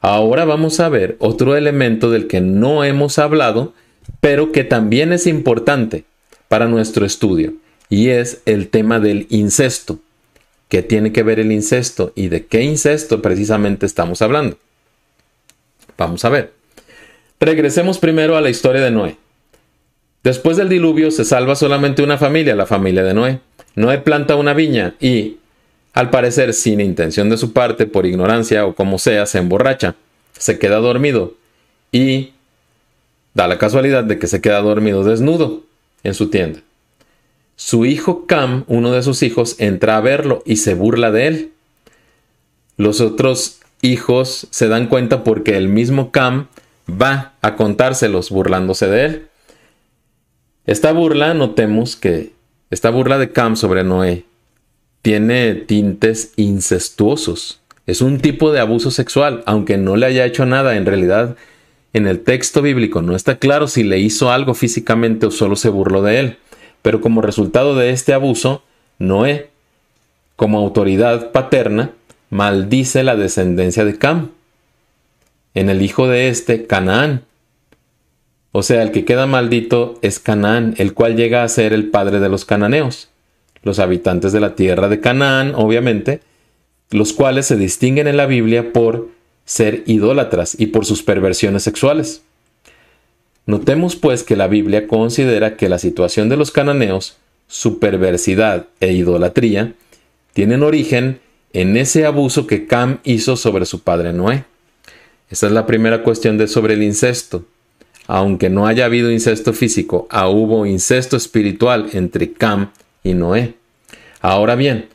Ahora 0.00 0.44
vamos 0.44 0.78
a 0.78 0.88
ver 0.88 1.16
otro 1.18 1.56
elemento 1.56 2.10
del 2.10 2.28
que 2.28 2.40
no 2.40 2.84
hemos 2.84 3.18
hablado, 3.18 3.74
pero 4.20 4.52
que 4.52 4.62
también 4.62 5.12
es 5.12 5.26
importante 5.26 6.04
para 6.46 6.68
nuestro 6.68 7.04
estudio, 7.04 7.54
y 7.88 8.10
es 8.10 8.42
el 8.44 8.68
tema 8.68 9.00
del 9.00 9.26
incesto. 9.30 9.98
¿Qué 10.74 10.82
tiene 10.82 11.12
que 11.12 11.22
ver 11.22 11.38
el 11.38 11.52
incesto 11.52 12.10
y 12.16 12.26
de 12.26 12.46
qué 12.46 12.62
incesto 12.62 13.22
precisamente 13.22 13.86
estamos 13.86 14.22
hablando? 14.22 14.58
Vamos 15.96 16.24
a 16.24 16.30
ver. 16.30 16.52
Regresemos 17.38 17.98
primero 17.98 18.36
a 18.36 18.40
la 18.40 18.50
historia 18.50 18.82
de 18.82 18.90
Noé. 18.90 19.16
Después 20.24 20.56
del 20.56 20.68
diluvio 20.68 21.12
se 21.12 21.24
salva 21.24 21.54
solamente 21.54 22.02
una 22.02 22.18
familia, 22.18 22.56
la 22.56 22.66
familia 22.66 23.04
de 23.04 23.14
Noé. 23.14 23.38
Noé 23.76 23.98
planta 23.98 24.34
una 24.34 24.52
viña 24.52 24.96
y, 24.98 25.36
al 25.92 26.10
parecer 26.10 26.52
sin 26.52 26.80
intención 26.80 27.30
de 27.30 27.36
su 27.36 27.52
parte, 27.52 27.86
por 27.86 28.04
ignorancia 28.04 28.66
o 28.66 28.74
como 28.74 28.98
sea, 28.98 29.26
se 29.26 29.38
emborracha. 29.38 29.94
se 30.36 30.58
queda 30.58 30.78
dormido 30.78 31.34
y 31.92 32.32
da 33.32 33.46
la 33.46 33.58
casualidad 33.58 34.02
de 34.02 34.18
que 34.18 34.26
se 34.26 34.40
queda 34.40 34.60
dormido 34.60 35.04
desnudo 35.04 35.62
en 36.02 36.14
su 36.14 36.30
tienda. 36.30 36.62
Su 37.56 37.86
hijo 37.86 38.26
Cam, 38.26 38.64
uno 38.66 38.92
de 38.92 39.02
sus 39.02 39.22
hijos, 39.22 39.56
entra 39.58 39.96
a 39.96 40.00
verlo 40.00 40.42
y 40.44 40.56
se 40.56 40.74
burla 40.74 41.10
de 41.10 41.26
él. 41.26 41.52
Los 42.76 43.00
otros 43.00 43.60
hijos 43.80 44.48
se 44.50 44.68
dan 44.68 44.88
cuenta 44.88 45.22
porque 45.22 45.56
el 45.56 45.68
mismo 45.68 46.10
Cam 46.10 46.48
va 46.90 47.34
a 47.42 47.54
contárselos 47.54 48.30
burlándose 48.30 48.88
de 48.88 49.04
él. 49.04 49.28
Esta 50.66 50.92
burla, 50.92 51.34
notemos 51.34 51.94
que 51.96 52.32
esta 52.70 52.90
burla 52.90 53.18
de 53.18 53.30
Cam 53.30 53.56
sobre 53.56 53.84
Noé 53.84 54.24
tiene 55.02 55.54
tintes 55.54 56.32
incestuosos. 56.36 57.60
Es 57.86 58.00
un 58.00 58.18
tipo 58.18 58.50
de 58.50 58.60
abuso 58.60 58.90
sexual, 58.90 59.42
aunque 59.44 59.76
no 59.76 59.96
le 59.96 60.06
haya 60.06 60.24
hecho 60.24 60.46
nada 60.46 60.76
en 60.76 60.86
realidad. 60.86 61.36
En 61.92 62.06
el 62.06 62.20
texto 62.20 62.62
bíblico 62.62 63.02
no 63.02 63.14
está 63.14 63.36
claro 63.36 63.68
si 63.68 63.84
le 63.84 63.98
hizo 63.98 64.32
algo 64.32 64.54
físicamente 64.54 65.26
o 65.26 65.30
solo 65.30 65.56
se 65.56 65.68
burló 65.68 66.02
de 66.02 66.18
él. 66.18 66.38
Pero 66.84 67.00
como 67.00 67.22
resultado 67.22 67.74
de 67.74 67.92
este 67.92 68.12
abuso, 68.12 68.62
Noé, 68.98 69.48
como 70.36 70.58
autoridad 70.58 71.32
paterna, 71.32 71.92
maldice 72.28 73.02
la 73.02 73.16
descendencia 73.16 73.86
de 73.86 73.96
Cam. 73.96 74.32
En 75.54 75.70
el 75.70 75.80
hijo 75.80 76.08
de 76.08 76.28
este, 76.28 76.66
Canaán. 76.66 77.22
O 78.52 78.62
sea, 78.62 78.82
el 78.82 78.90
que 78.90 79.06
queda 79.06 79.26
maldito 79.26 79.98
es 80.02 80.18
Canaán, 80.18 80.74
el 80.76 80.92
cual 80.92 81.16
llega 81.16 81.42
a 81.42 81.48
ser 81.48 81.72
el 81.72 81.88
padre 81.88 82.20
de 82.20 82.28
los 82.28 82.44
cananeos. 82.44 83.08
Los 83.62 83.78
habitantes 83.78 84.32
de 84.32 84.40
la 84.40 84.54
tierra 84.54 84.90
de 84.90 85.00
Canaán, 85.00 85.54
obviamente, 85.54 86.20
los 86.90 87.14
cuales 87.14 87.46
se 87.46 87.56
distinguen 87.56 88.08
en 88.08 88.18
la 88.18 88.26
Biblia 88.26 88.74
por 88.74 89.08
ser 89.46 89.84
idólatras 89.86 90.54
y 90.60 90.66
por 90.66 90.84
sus 90.84 91.02
perversiones 91.02 91.62
sexuales. 91.62 92.24
Notemos 93.46 93.96
pues 93.96 94.22
que 94.22 94.36
la 94.36 94.48
Biblia 94.48 94.86
considera 94.86 95.56
que 95.56 95.68
la 95.68 95.78
situación 95.78 96.28
de 96.28 96.36
los 96.36 96.50
cananeos, 96.50 97.16
su 97.46 97.78
perversidad 97.78 98.66
e 98.80 98.92
idolatría, 98.92 99.74
tienen 100.32 100.62
origen 100.62 101.20
en 101.52 101.76
ese 101.76 102.06
abuso 102.06 102.46
que 102.46 102.66
Cam 102.66 102.98
hizo 103.04 103.36
sobre 103.36 103.66
su 103.66 103.80
padre 103.80 104.12
Noé. 104.12 104.44
Esa 105.30 105.46
es 105.46 105.52
la 105.52 105.66
primera 105.66 106.02
cuestión 106.02 106.38
de 106.38 106.48
sobre 106.48 106.74
el 106.74 106.82
incesto. 106.82 107.44
Aunque 108.06 108.50
no 108.50 108.66
haya 108.66 108.84
habido 108.84 109.10
incesto 109.10 109.52
físico, 109.52 110.06
ah, 110.10 110.28
hubo 110.28 110.66
incesto 110.66 111.16
espiritual 111.16 111.90
entre 111.92 112.32
Cam 112.32 112.70
y 113.02 113.14
Noé. 113.14 113.54
Ahora 114.20 114.56
bien, 114.56 114.88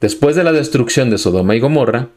después 0.00 0.36
de 0.36 0.44
la 0.44 0.52
destrucción 0.52 1.10
de 1.10 1.18
Sodoma 1.18 1.56
y 1.56 1.60
Gomorra, 1.60 2.08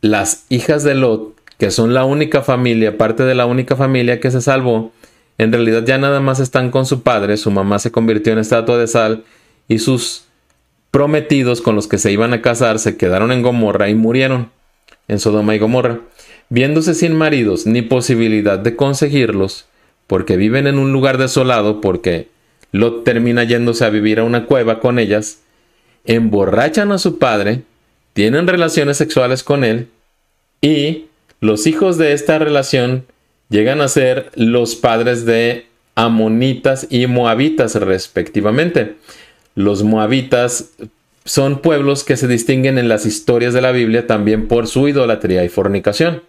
las 0.00 0.44
hijas 0.48 0.84
de 0.84 0.94
Lot 0.94 1.34
que 1.58 1.70
son 1.70 1.94
la 1.94 2.04
única 2.04 2.42
familia, 2.42 2.98
parte 2.98 3.24
de 3.24 3.34
la 3.34 3.46
única 3.46 3.76
familia 3.76 4.20
que 4.20 4.30
se 4.30 4.40
salvó, 4.40 4.92
en 5.38 5.52
realidad 5.52 5.84
ya 5.84 5.98
nada 5.98 6.20
más 6.20 6.40
están 6.40 6.70
con 6.70 6.86
su 6.86 7.02
padre, 7.02 7.36
su 7.36 7.50
mamá 7.50 7.78
se 7.78 7.90
convirtió 7.90 8.32
en 8.32 8.38
estatua 8.38 8.78
de 8.78 8.86
sal 8.86 9.24
y 9.68 9.78
sus 9.78 10.24
prometidos 10.90 11.60
con 11.60 11.74
los 11.74 11.88
que 11.88 11.98
se 11.98 12.10
iban 12.10 12.32
a 12.32 12.40
casar 12.40 12.78
se 12.78 12.96
quedaron 12.96 13.32
en 13.32 13.42
Gomorra 13.42 13.88
y 13.90 13.94
murieron 13.94 14.50
en 15.08 15.18
Sodoma 15.18 15.54
y 15.54 15.58
Gomorra. 15.58 16.00
Viéndose 16.48 16.94
sin 16.94 17.14
maridos 17.14 17.66
ni 17.66 17.82
posibilidad 17.82 18.58
de 18.58 18.76
conseguirlos, 18.76 19.66
porque 20.06 20.36
viven 20.36 20.66
en 20.66 20.78
un 20.78 20.92
lugar 20.92 21.18
desolado, 21.18 21.80
porque 21.80 22.28
Lot 22.72 23.04
termina 23.04 23.44
yéndose 23.44 23.84
a 23.84 23.90
vivir 23.90 24.20
a 24.20 24.24
una 24.24 24.46
cueva 24.46 24.80
con 24.80 24.98
ellas, 24.98 25.40
emborrachan 26.04 26.92
a 26.92 26.98
su 26.98 27.18
padre, 27.18 27.62
tienen 28.12 28.46
relaciones 28.46 28.96
sexuales 28.96 29.42
con 29.42 29.64
él 29.64 29.88
y 30.62 31.06
los 31.40 31.66
hijos 31.66 31.98
de 31.98 32.12
esta 32.12 32.38
relación 32.38 33.06
llegan 33.48 33.80
a 33.80 33.88
ser 33.88 34.30
los 34.34 34.74
padres 34.74 35.24
de 35.24 35.66
amonitas 35.94 36.86
y 36.90 37.06
moabitas 37.06 37.74
respectivamente. 37.74 38.96
Los 39.54 39.82
moabitas 39.82 40.72
son 41.24 41.60
pueblos 41.60 42.04
que 42.04 42.16
se 42.16 42.28
distinguen 42.28 42.78
en 42.78 42.88
las 42.88 43.06
historias 43.06 43.52
de 43.54 43.60
la 43.60 43.72
Biblia 43.72 44.06
también 44.06 44.48
por 44.48 44.66
su 44.68 44.88
idolatría 44.88 45.44
y 45.44 45.48
fornicación. 45.48 46.22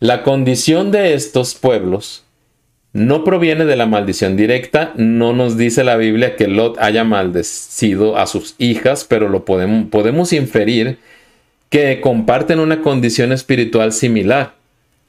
La 0.00 0.22
condición 0.22 0.90
de 0.90 1.14
estos 1.14 1.54
pueblos 1.54 2.24
no 2.92 3.24
proviene 3.24 3.66
de 3.66 3.76
la 3.76 3.86
maldición 3.86 4.36
directa, 4.36 4.92
no 4.96 5.34
nos 5.34 5.58
dice 5.58 5.84
la 5.84 5.96
Biblia 5.96 6.36
que 6.36 6.48
Lot 6.48 6.78
haya 6.78 7.04
maldecido 7.04 8.16
a 8.16 8.26
sus 8.26 8.54
hijas, 8.58 9.04
pero 9.04 9.28
lo 9.28 9.44
podemos, 9.44 9.88
podemos 9.90 10.32
inferir 10.32 10.98
que 11.70 12.00
comparten 12.00 12.60
una 12.60 12.82
condición 12.82 13.32
espiritual 13.32 13.92
similar 13.92 14.54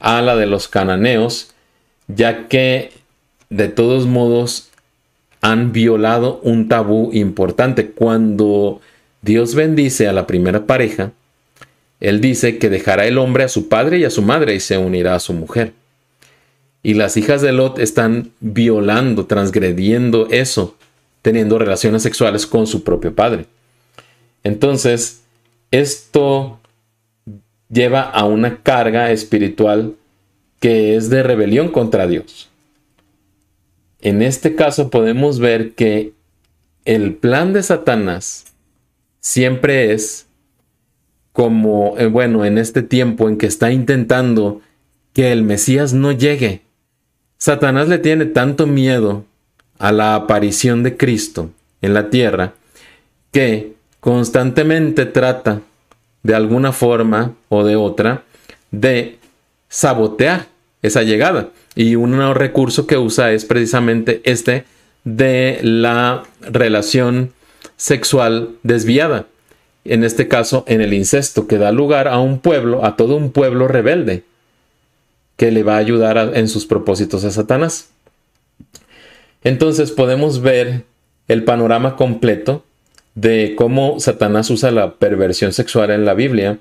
a 0.00 0.22
la 0.22 0.36
de 0.36 0.46
los 0.46 0.68
cananeos, 0.68 1.54
ya 2.08 2.48
que 2.48 2.92
de 3.50 3.68
todos 3.68 4.06
modos 4.06 4.68
han 5.40 5.72
violado 5.72 6.40
un 6.42 6.68
tabú 6.68 7.10
importante. 7.12 7.90
Cuando 7.90 8.80
Dios 9.22 9.54
bendice 9.54 10.08
a 10.08 10.12
la 10.12 10.26
primera 10.26 10.66
pareja, 10.66 11.12
Él 12.00 12.20
dice 12.20 12.58
que 12.58 12.70
dejará 12.70 13.06
el 13.06 13.18
hombre 13.18 13.44
a 13.44 13.48
su 13.48 13.68
padre 13.68 13.98
y 13.98 14.04
a 14.04 14.10
su 14.10 14.22
madre 14.22 14.54
y 14.54 14.60
se 14.60 14.78
unirá 14.78 15.14
a 15.14 15.20
su 15.20 15.32
mujer. 15.32 15.72
Y 16.82 16.94
las 16.94 17.16
hijas 17.16 17.42
de 17.42 17.52
Lot 17.52 17.78
están 17.78 18.30
violando, 18.40 19.26
transgrediendo 19.26 20.28
eso, 20.30 20.76
teniendo 21.22 21.58
relaciones 21.58 22.02
sexuales 22.02 22.46
con 22.46 22.66
su 22.66 22.84
propio 22.84 23.14
padre. 23.14 23.46
Entonces, 24.44 25.22
esto 25.70 26.60
lleva 27.68 28.02
a 28.02 28.24
una 28.24 28.62
carga 28.62 29.10
espiritual 29.10 29.94
que 30.60 30.96
es 30.96 31.10
de 31.10 31.22
rebelión 31.22 31.68
contra 31.70 32.06
Dios. 32.06 32.48
En 34.00 34.22
este 34.22 34.54
caso 34.54 34.90
podemos 34.90 35.38
ver 35.38 35.72
que 35.72 36.12
el 36.84 37.14
plan 37.14 37.52
de 37.52 37.62
Satanás 37.62 38.46
siempre 39.20 39.92
es 39.92 40.26
como, 41.32 41.96
eh, 41.98 42.06
bueno, 42.06 42.44
en 42.44 42.58
este 42.58 42.82
tiempo 42.82 43.28
en 43.28 43.36
que 43.36 43.46
está 43.46 43.70
intentando 43.70 44.60
que 45.12 45.32
el 45.32 45.42
Mesías 45.42 45.92
no 45.92 46.12
llegue. 46.12 46.62
Satanás 47.38 47.88
le 47.88 47.98
tiene 47.98 48.24
tanto 48.24 48.66
miedo 48.66 49.24
a 49.78 49.92
la 49.92 50.14
aparición 50.14 50.82
de 50.82 50.96
Cristo 50.96 51.50
en 51.82 51.94
la 51.94 52.10
tierra 52.10 52.54
que 53.30 53.77
constantemente 54.00 55.06
trata 55.06 55.60
de 56.22 56.34
alguna 56.34 56.72
forma 56.72 57.34
o 57.48 57.64
de 57.64 57.76
otra 57.76 58.24
de 58.70 59.18
sabotear 59.68 60.46
esa 60.82 61.02
llegada. 61.02 61.50
Y 61.74 61.96
un 61.96 62.34
recurso 62.34 62.86
que 62.86 62.96
usa 62.96 63.32
es 63.32 63.44
precisamente 63.44 64.20
este 64.24 64.64
de 65.04 65.60
la 65.62 66.24
relación 66.40 67.32
sexual 67.76 68.56
desviada. 68.62 69.26
En 69.84 70.04
este 70.04 70.28
caso, 70.28 70.64
en 70.66 70.80
el 70.80 70.92
incesto, 70.92 71.46
que 71.46 71.56
da 71.56 71.72
lugar 71.72 72.08
a 72.08 72.18
un 72.18 72.40
pueblo, 72.40 72.84
a 72.84 72.96
todo 72.96 73.16
un 73.16 73.30
pueblo 73.30 73.68
rebelde, 73.68 74.24
que 75.36 75.50
le 75.50 75.62
va 75.62 75.76
a 75.76 75.78
ayudar 75.78 76.32
en 76.34 76.48
sus 76.48 76.66
propósitos 76.66 77.24
a 77.24 77.30
Satanás. 77.30 77.90
Entonces 79.44 79.92
podemos 79.92 80.42
ver 80.42 80.84
el 81.28 81.44
panorama 81.44 81.96
completo 81.96 82.64
de 83.20 83.54
cómo 83.56 83.98
Satanás 83.98 84.48
usa 84.50 84.70
la 84.70 84.94
perversión 84.94 85.52
sexual 85.52 85.90
en 85.90 86.04
la 86.04 86.14
Biblia 86.14 86.58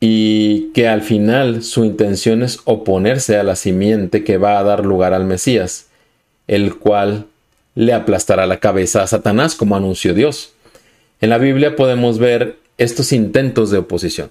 y 0.00 0.72
que 0.72 0.88
al 0.88 1.02
final 1.02 1.62
su 1.62 1.84
intención 1.84 2.42
es 2.42 2.60
oponerse 2.64 3.36
a 3.36 3.44
la 3.44 3.54
simiente 3.54 4.24
que 4.24 4.36
va 4.36 4.58
a 4.58 4.64
dar 4.64 4.84
lugar 4.84 5.14
al 5.14 5.24
Mesías, 5.24 5.88
el 6.48 6.76
cual 6.76 7.26
le 7.76 7.92
aplastará 7.92 8.46
la 8.46 8.58
cabeza 8.58 9.02
a 9.02 9.06
Satanás 9.06 9.54
como 9.54 9.76
anunció 9.76 10.12
Dios. 10.12 10.54
En 11.20 11.30
la 11.30 11.38
Biblia 11.38 11.76
podemos 11.76 12.18
ver 12.18 12.56
estos 12.76 13.12
intentos 13.12 13.70
de 13.70 13.78
oposición. 13.78 14.30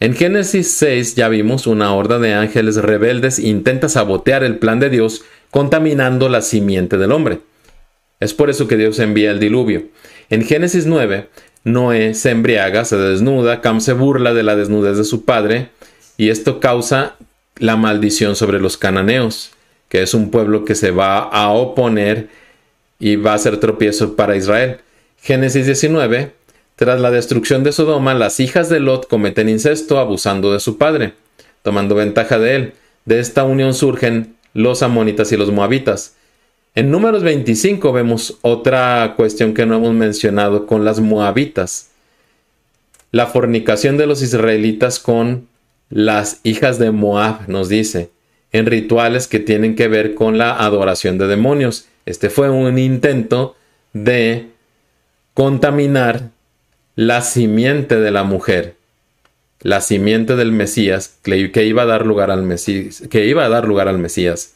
En 0.00 0.16
Génesis 0.16 0.72
6 0.72 1.14
ya 1.14 1.28
vimos 1.28 1.68
una 1.68 1.94
horda 1.94 2.18
de 2.18 2.34
ángeles 2.34 2.76
rebeldes 2.76 3.38
intenta 3.38 3.88
sabotear 3.88 4.42
el 4.42 4.58
plan 4.58 4.80
de 4.80 4.90
Dios 4.90 5.22
contaminando 5.52 6.28
la 6.28 6.42
simiente 6.42 6.98
del 6.98 7.12
hombre. 7.12 7.38
Es 8.18 8.34
por 8.34 8.50
eso 8.50 8.66
que 8.66 8.76
Dios 8.76 8.98
envía 8.98 9.30
el 9.30 9.38
diluvio. 9.38 9.84
En 10.32 10.46
Génesis 10.46 10.86
9, 10.86 11.28
Noé 11.64 12.14
se 12.14 12.30
embriaga, 12.30 12.86
se 12.86 12.96
desnuda, 12.96 13.60
Cam 13.60 13.82
se 13.82 13.92
burla 13.92 14.32
de 14.32 14.42
la 14.42 14.56
desnudez 14.56 14.96
de 14.96 15.04
su 15.04 15.26
padre, 15.26 15.68
y 16.16 16.30
esto 16.30 16.58
causa 16.58 17.16
la 17.58 17.76
maldición 17.76 18.34
sobre 18.34 18.58
los 18.58 18.78
cananeos, 18.78 19.50
que 19.90 20.00
es 20.00 20.14
un 20.14 20.30
pueblo 20.30 20.64
que 20.64 20.74
se 20.74 20.90
va 20.90 21.18
a 21.18 21.50
oponer 21.50 22.30
y 22.98 23.16
va 23.16 23.34
a 23.34 23.38
ser 23.38 23.60
tropiezo 23.60 24.16
para 24.16 24.34
Israel. 24.34 24.78
Génesis 25.20 25.66
19, 25.66 26.32
tras 26.76 26.98
la 26.98 27.10
destrucción 27.10 27.62
de 27.62 27.72
Sodoma, 27.72 28.14
las 28.14 28.40
hijas 28.40 28.70
de 28.70 28.80
Lot 28.80 29.08
cometen 29.08 29.50
incesto 29.50 29.98
abusando 29.98 30.50
de 30.50 30.60
su 30.60 30.78
padre, 30.78 31.12
tomando 31.60 31.94
ventaja 31.94 32.38
de 32.38 32.54
él. 32.54 32.72
De 33.04 33.20
esta 33.20 33.44
unión 33.44 33.74
surgen 33.74 34.34
los 34.54 34.82
amonitas 34.82 35.30
y 35.32 35.36
los 35.36 35.52
moabitas. 35.52 36.14
En 36.74 36.90
números 36.90 37.22
25 37.22 37.92
vemos 37.92 38.38
otra 38.40 39.12
cuestión 39.14 39.52
que 39.52 39.66
no 39.66 39.76
hemos 39.76 39.92
mencionado 39.92 40.66
con 40.66 40.86
las 40.86 41.00
moabitas. 41.00 41.90
La 43.10 43.26
fornicación 43.26 43.98
de 43.98 44.06
los 44.06 44.22
israelitas 44.22 44.98
con 44.98 45.48
las 45.90 46.40
hijas 46.44 46.78
de 46.78 46.90
Moab, 46.90 47.46
nos 47.46 47.68
dice, 47.68 48.08
en 48.52 48.64
rituales 48.64 49.26
que 49.26 49.38
tienen 49.38 49.76
que 49.76 49.88
ver 49.88 50.14
con 50.14 50.38
la 50.38 50.56
adoración 50.56 51.18
de 51.18 51.26
demonios. 51.26 51.88
Este 52.06 52.30
fue 52.30 52.48
un 52.48 52.78
intento 52.78 53.54
de 53.92 54.46
contaminar 55.34 56.30
la 56.96 57.20
simiente 57.20 58.00
de 58.00 58.10
la 58.10 58.24
mujer, 58.24 58.76
la 59.60 59.82
simiente 59.82 60.36
del 60.36 60.52
Mesías, 60.52 61.18
que 61.22 61.66
iba 61.66 61.82
a 61.82 61.86
dar 61.86 62.06
lugar 62.06 62.30
al 62.30 62.42
Mesías, 62.42 63.02
que 63.10 63.26
iba 63.26 63.44
a 63.44 63.50
dar 63.50 63.66
lugar 63.66 63.88
al 63.88 63.98
Mesías. 63.98 64.54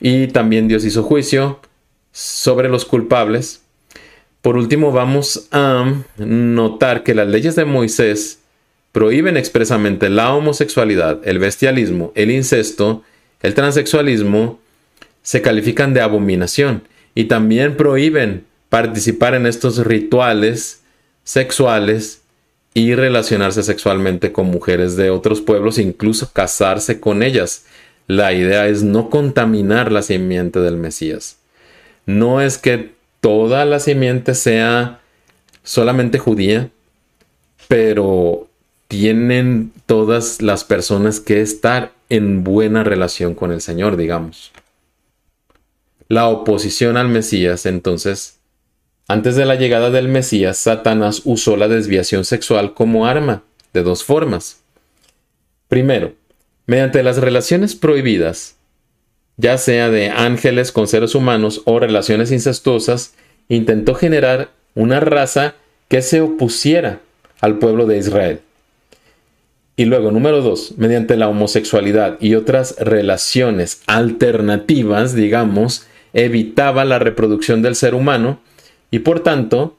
Y 0.00 0.28
también 0.28 0.68
Dios 0.68 0.84
hizo 0.84 1.02
juicio 1.02 1.60
sobre 2.12 2.68
los 2.68 2.84
culpables. 2.84 3.62
Por 4.42 4.56
último, 4.56 4.92
vamos 4.92 5.48
a 5.50 5.92
notar 6.18 7.02
que 7.02 7.14
las 7.14 7.28
leyes 7.28 7.56
de 7.56 7.64
Moisés 7.64 8.40
prohíben 8.92 9.36
expresamente 9.36 10.08
la 10.08 10.32
homosexualidad, 10.34 11.20
el 11.24 11.38
bestialismo, 11.38 12.12
el 12.14 12.30
incesto, 12.30 13.02
el 13.42 13.54
transexualismo, 13.54 14.58
se 15.22 15.42
califican 15.42 15.92
de 15.92 16.00
abominación 16.00 16.84
y 17.14 17.24
también 17.24 17.76
prohíben 17.76 18.44
participar 18.68 19.34
en 19.34 19.46
estos 19.46 19.84
rituales 19.84 20.82
sexuales 21.24 22.22
y 22.74 22.94
relacionarse 22.94 23.62
sexualmente 23.62 24.32
con 24.32 24.46
mujeres 24.46 24.96
de 24.96 25.10
otros 25.10 25.40
pueblos, 25.40 25.78
incluso 25.78 26.30
casarse 26.32 27.00
con 27.00 27.22
ellas. 27.22 27.64
La 28.06 28.32
idea 28.32 28.68
es 28.68 28.82
no 28.82 29.10
contaminar 29.10 29.90
la 29.90 30.02
simiente 30.02 30.60
del 30.60 30.76
Mesías. 30.76 31.38
No 32.06 32.40
es 32.40 32.58
que 32.58 32.92
toda 33.20 33.64
la 33.64 33.80
simiente 33.80 34.34
sea 34.34 35.00
solamente 35.64 36.18
judía, 36.18 36.70
pero 37.66 38.48
tienen 38.88 39.72
todas 39.86 40.40
las 40.40 40.64
personas 40.64 41.18
que 41.18 41.40
estar 41.40 41.92
en 42.08 42.44
buena 42.44 42.84
relación 42.84 43.34
con 43.34 43.50
el 43.50 43.60
Señor, 43.60 43.96
digamos. 43.96 44.52
La 46.08 46.28
oposición 46.28 46.96
al 46.96 47.08
Mesías, 47.08 47.66
entonces, 47.66 48.38
antes 49.08 49.34
de 49.34 49.44
la 49.44 49.56
llegada 49.56 49.90
del 49.90 50.06
Mesías, 50.06 50.56
Satanás 50.56 51.22
usó 51.24 51.56
la 51.56 51.66
desviación 51.66 52.24
sexual 52.24 52.74
como 52.74 53.06
arma, 53.06 53.42
de 53.72 53.82
dos 53.82 54.04
formas. 54.04 54.60
Primero, 55.66 56.14
mediante 56.66 57.02
las 57.02 57.18
relaciones 57.18 57.74
prohibidas, 57.74 58.56
ya 59.36 59.58
sea 59.58 59.90
de 59.90 60.10
ángeles 60.10 60.72
con 60.72 60.88
seres 60.88 61.14
humanos 61.14 61.62
o 61.64 61.78
relaciones 61.78 62.32
incestuosas, 62.32 63.14
intentó 63.48 63.94
generar 63.94 64.50
una 64.74 65.00
raza 65.00 65.54
que 65.88 66.02
se 66.02 66.20
opusiera 66.20 67.00
al 67.40 67.58
pueblo 67.58 67.86
de 67.86 67.98
Israel. 67.98 68.40
Y 69.76 69.84
luego, 69.84 70.10
número 70.10 70.40
dos, 70.40 70.74
mediante 70.78 71.16
la 71.16 71.28
homosexualidad 71.28 72.16
y 72.18 72.34
otras 72.34 72.76
relaciones 72.78 73.82
alternativas, 73.86 75.14
digamos, 75.14 75.86
evitaba 76.14 76.86
la 76.86 76.98
reproducción 76.98 77.60
del 77.60 77.74
ser 77.74 77.94
humano 77.94 78.40
y 78.90 79.00
por 79.00 79.20
tanto 79.20 79.76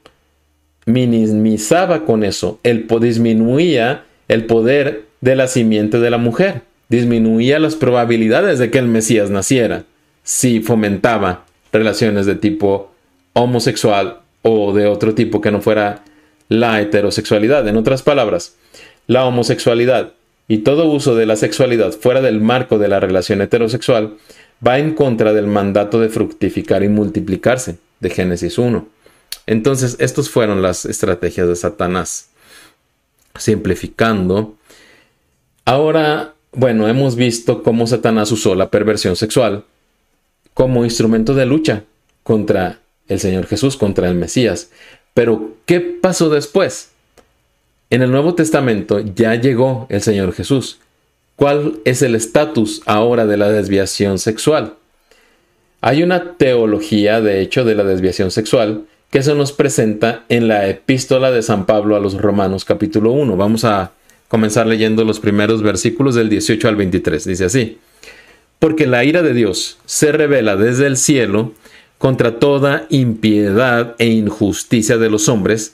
minimizaba 0.85 2.05
con 2.05 2.23
eso, 2.23 2.59
el, 2.61 2.87
disminuía 3.01 4.05
el 4.27 4.45
poder 4.45 5.05
de 5.19 5.35
la 5.35 5.47
simiente 5.47 5.99
de 5.99 6.09
la 6.11 6.19
mujer, 6.19 6.61
disminuía 6.89 7.59
las 7.59 7.75
probabilidades 7.75 8.59
de 8.59 8.71
que 8.71 8.79
el 8.79 8.87
Mesías 8.87 9.29
naciera 9.29 9.83
si 10.23 10.59
fomentaba 10.59 11.45
relaciones 11.71 12.25
de 12.25 12.35
tipo 12.35 12.91
homosexual 13.33 14.21
o 14.41 14.73
de 14.73 14.87
otro 14.87 15.13
tipo 15.13 15.41
que 15.41 15.51
no 15.51 15.61
fuera 15.61 16.03
la 16.49 16.81
heterosexualidad. 16.81 17.67
En 17.67 17.77
otras 17.77 18.03
palabras, 18.03 18.55
la 19.07 19.25
homosexualidad 19.25 20.13
y 20.47 20.59
todo 20.59 20.89
uso 20.89 21.15
de 21.15 21.25
la 21.25 21.35
sexualidad 21.35 21.91
fuera 21.91 22.21
del 22.21 22.39
marco 22.39 22.77
de 22.77 22.87
la 22.87 22.99
relación 22.99 23.41
heterosexual 23.41 24.17
va 24.65 24.79
en 24.79 24.93
contra 24.93 25.33
del 25.33 25.47
mandato 25.47 25.99
de 25.99 26.09
fructificar 26.09 26.83
y 26.83 26.89
multiplicarse 26.89 27.77
de 27.99 28.09
Génesis 28.09 28.57
1. 28.57 28.87
Entonces, 29.45 29.97
estas 29.99 30.29
fueron 30.29 30.61
las 30.61 30.85
estrategias 30.85 31.47
de 31.47 31.55
Satanás. 31.55 32.29
Simplificando, 33.37 34.55
ahora, 35.63 36.33
bueno, 36.57 36.87
hemos 36.87 37.15
visto 37.15 37.61
cómo 37.61 37.85
Satanás 37.85 38.31
usó 38.31 38.55
la 38.55 38.71
perversión 38.71 39.15
sexual 39.15 39.63
como 40.55 40.83
instrumento 40.83 41.35
de 41.35 41.45
lucha 41.45 41.83
contra 42.23 42.79
el 43.07 43.19
Señor 43.19 43.45
Jesús, 43.45 43.77
contra 43.77 44.09
el 44.09 44.15
Mesías. 44.15 44.71
Pero, 45.13 45.51
¿qué 45.67 45.79
pasó 45.79 46.31
después? 46.31 46.89
En 47.91 48.01
el 48.01 48.09
Nuevo 48.09 48.33
Testamento 48.33 48.99
ya 48.99 49.35
llegó 49.35 49.85
el 49.89 50.01
Señor 50.01 50.33
Jesús. 50.33 50.79
¿Cuál 51.35 51.79
es 51.85 52.01
el 52.01 52.15
estatus 52.15 52.81
ahora 52.87 53.27
de 53.27 53.37
la 53.37 53.51
desviación 53.51 54.17
sexual? 54.17 54.73
Hay 55.81 56.01
una 56.01 56.37
teología, 56.37 57.21
de 57.21 57.41
hecho, 57.41 57.65
de 57.65 57.75
la 57.75 57.83
desviación 57.83 58.31
sexual 58.31 58.85
que 59.11 59.21
se 59.21 59.35
nos 59.35 59.51
presenta 59.51 60.23
en 60.27 60.47
la 60.47 60.67
epístola 60.67 61.29
de 61.29 61.43
San 61.43 61.67
Pablo 61.67 61.95
a 61.95 61.99
los 61.99 62.19
Romanos 62.19 62.65
capítulo 62.65 63.11
1. 63.11 63.37
Vamos 63.37 63.63
a 63.63 63.91
comenzar 64.27 64.67
leyendo 64.67 65.03
los 65.05 65.19
primeros 65.19 65.61
versículos 65.61 66.15
del 66.15 66.29
18 66.29 66.67
al 66.67 66.75
23. 66.75 67.25
Dice 67.25 67.45
así, 67.45 67.77
porque 68.59 68.87
la 68.87 69.03
ira 69.03 69.21
de 69.21 69.33
Dios 69.33 69.77
se 69.85 70.11
revela 70.11 70.55
desde 70.55 70.87
el 70.87 70.97
cielo 70.97 71.53
contra 71.97 72.39
toda 72.39 72.85
impiedad 72.89 73.95
e 73.97 74.07
injusticia 74.07 74.97
de 74.97 75.09
los 75.09 75.29
hombres, 75.29 75.73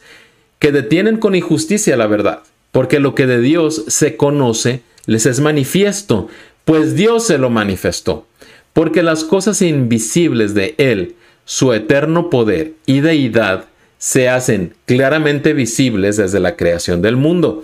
que 0.60 0.72
detienen 0.72 1.18
con 1.18 1.36
injusticia 1.36 1.98
la 1.98 2.08
verdad, 2.08 2.44
porque 2.72 3.00
lo 3.00 3.16
que 3.16 3.28
de 3.28 3.42
Dios 3.42 3.84
se 3.88 4.16
conoce 4.16 4.82
les 5.06 5.26
es 5.26 5.42
manifiesto, 5.42 6.30
pues 6.63 6.96
Dios 6.96 7.28
se 7.28 7.38
lo 7.38 7.50
manifestó, 7.50 8.26
porque 8.72 9.04
las 9.04 9.26
cosas 9.26 9.62
invisibles 9.62 10.54
de 10.54 10.76
Él, 10.78 11.16
su 11.46 11.74
eterno 11.74 12.30
poder 12.30 12.74
y 12.86 13.02
deidad, 13.02 13.66
se 13.98 14.30
hacen 14.30 14.74
claramente 14.86 15.54
visibles 15.54 16.18
desde 16.18 16.39
la 16.39 16.56
creación 16.56 17.02
del 17.02 17.18
mundo, 17.18 17.63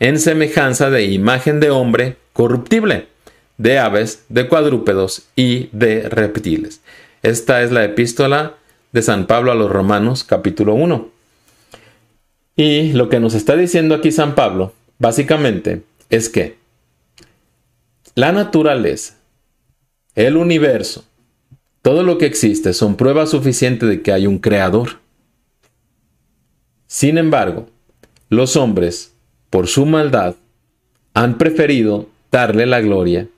en 0.00 0.20
semejanza 0.20 0.90
de 0.90 1.06
imagen 1.06 1.60
de 1.60 1.70
hombre 1.70 2.16
corruptible, 2.32 3.08
de 3.56 3.78
aves, 3.78 4.24
de 4.28 4.48
cuadrúpedos 4.48 5.28
y 5.34 5.68
de 5.72 6.08
reptiles. 6.08 6.80
Esta 7.22 7.62
es 7.62 7.72
la 7.72 7.84
epístola 7.84 8.54
de 8.92 9.02
San 9.02 9.26
Pablo 9.26 9.52
a 9.52 9.56
los 9.56 9.70
Romanos 9.70 10.24
capítulo 10.24 10.74
1. 10.74 11.08
Y 12.56 12.92
lo 12.92 13.08
que 13.08 13.20
nos 13.20 13.34
está 13.34 13.56
diciendo 13.56 13.94
aquí 13.94 14.12
San 14.12 14.34
Pablo, 14.34 14.72
básicamente, 14.98 15.82
es 16.10 16.28
que 16.28 16.56
la 18.14 18.32
naturaleza, 18.32 19.16
el 20.14 20.36
universo, 20.36 21.04
todo 21.82 22.02
lo 22.02 22.18
que 22.18 22.26
existe 22.26 22.72
son 22.72 22.96
pruebas 22.96 23.30
suficientes 23.30 23.88
de 23.88 24.02
que 24.02 24.12
hay 24.12 24.26
un 24.26 24.38
creador. 24.38 24.98
Sin 26.86 27.18
embargo, 27.18 27.68
los 28.28 28.56
hombres, 28.56 29.14
por 29.50 29.66
su 29.66 29.86
maldad, 29.86 30.36
han 31.14 31.38
preferido 31.38 32.08
darle 32.30 32.66
la 32.66 32.80
gloria 32.80 33.28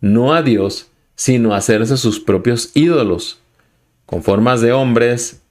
no 0.00 0.34
a 0.34 0.42
Dios, 0.42 0.88
sino 1.14 1.54
hacerse 1.54 1.96
sus 1.96 2.20
propios 2.20 2.70
ídolos, 2.74 3.38
con 4.06 4.22
formas 4.22 4.60
de 4.60 4.72
hombres, 4.72 5.42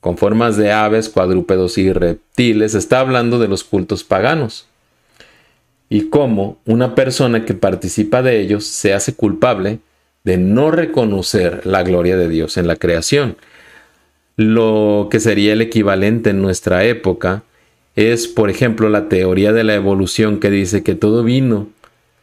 con 0.00 0.18
formas 0.18 0.56
de 0.56 0.72
aves, 0.72 1.08
cuadrúpedos 1.08 1.78
y 1.78 1.92
reptiles, 1.92 2.74
está 2.74 3.00
hablando 3.00 3.38
de 3.38 3.48
los 3.48 3.62
cultos 3.62 4.02
paganos. 4.02 4.66
Y 5.88 6.08
cómo 6.08 6.58
una 6.66 6.94
persona 6.94 7.44
que 7.44 7.54
participa 7.54 8.22
de 8.22 8.40
ellos 8.40 8.66
se 8.66 8.94
hace 8.94 9.14
culpable 9.14 9.78
de 10.24 10.38
no 10.38 10.70
reconocer 10.70 11.64
la 11.66 11.82
gloria 11.82 12.16
de 12.16 12.28
Dios 12.28 12.56
en 12.56 12.66
la 12.66 12.76
creación. 12.76 13.36
Lo 14.36 15.08
que 15.10 15.20
sería 15.20 15.52
el 15.52 15.60
equivalente 15.60 16.30
en 16.30 16.42
nuestra 16.42 16.84
época 16.84 17.44
es, 17.96 18.28
por 18.28 18.50
ejemplo, 18.50 18.88
la 18.88 19.08
teoría 19.08 19.52
de 19.52 19.64
la 19.64 19.74
evolución 19.74 20.40
que 20.40 20.50
dice 20.50 20.82
que 20.82 20.94
todo 20.94 21.22
vino 21.22 21.68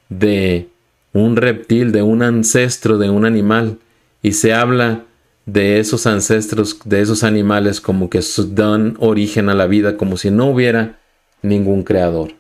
de 0.10 0.67
un 1.13 1.36
reptil, 1.36 1.91
de 1.91 2.01
un 2.01 2.23
ancestro, 2.23 2.97
de 2.97 3.10
un 3.10 3.25
animal, 3.25 3.77
y 4.21 4.34
se 4.34 4.53
habla 4.53 5.05
de 5.45 5.79
esos 5.79 6.05
ancestros, 6.05 6.79
de 6.86 7.01
esos 7.01 7.23
animales, 7.23 7.82
como 7.82 8.10
que 8.10 8.21
dan 8.49 8.95
origen 8.99 9.49
a 9.49 9.55
la 9.55 9.67
vida, 9.67 9.97
como 9.97 10.17
si 10.17 10.32
no 10.32 10.47
hubiera 10.47 10.99
ningún 11.41 11.84
creador. 11.84 12.34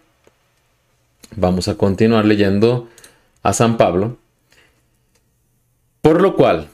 Vamos 1.35 1.67
a 1.67 1.75
continuar 1.75 2.25
leyendo 2.25 2.89
a 3.43 3.53
San 3.53 3.77
Pablo, 3.77 4.17
por 6.01 6.21
lo 6.21 6.35
cual 6.35 6.67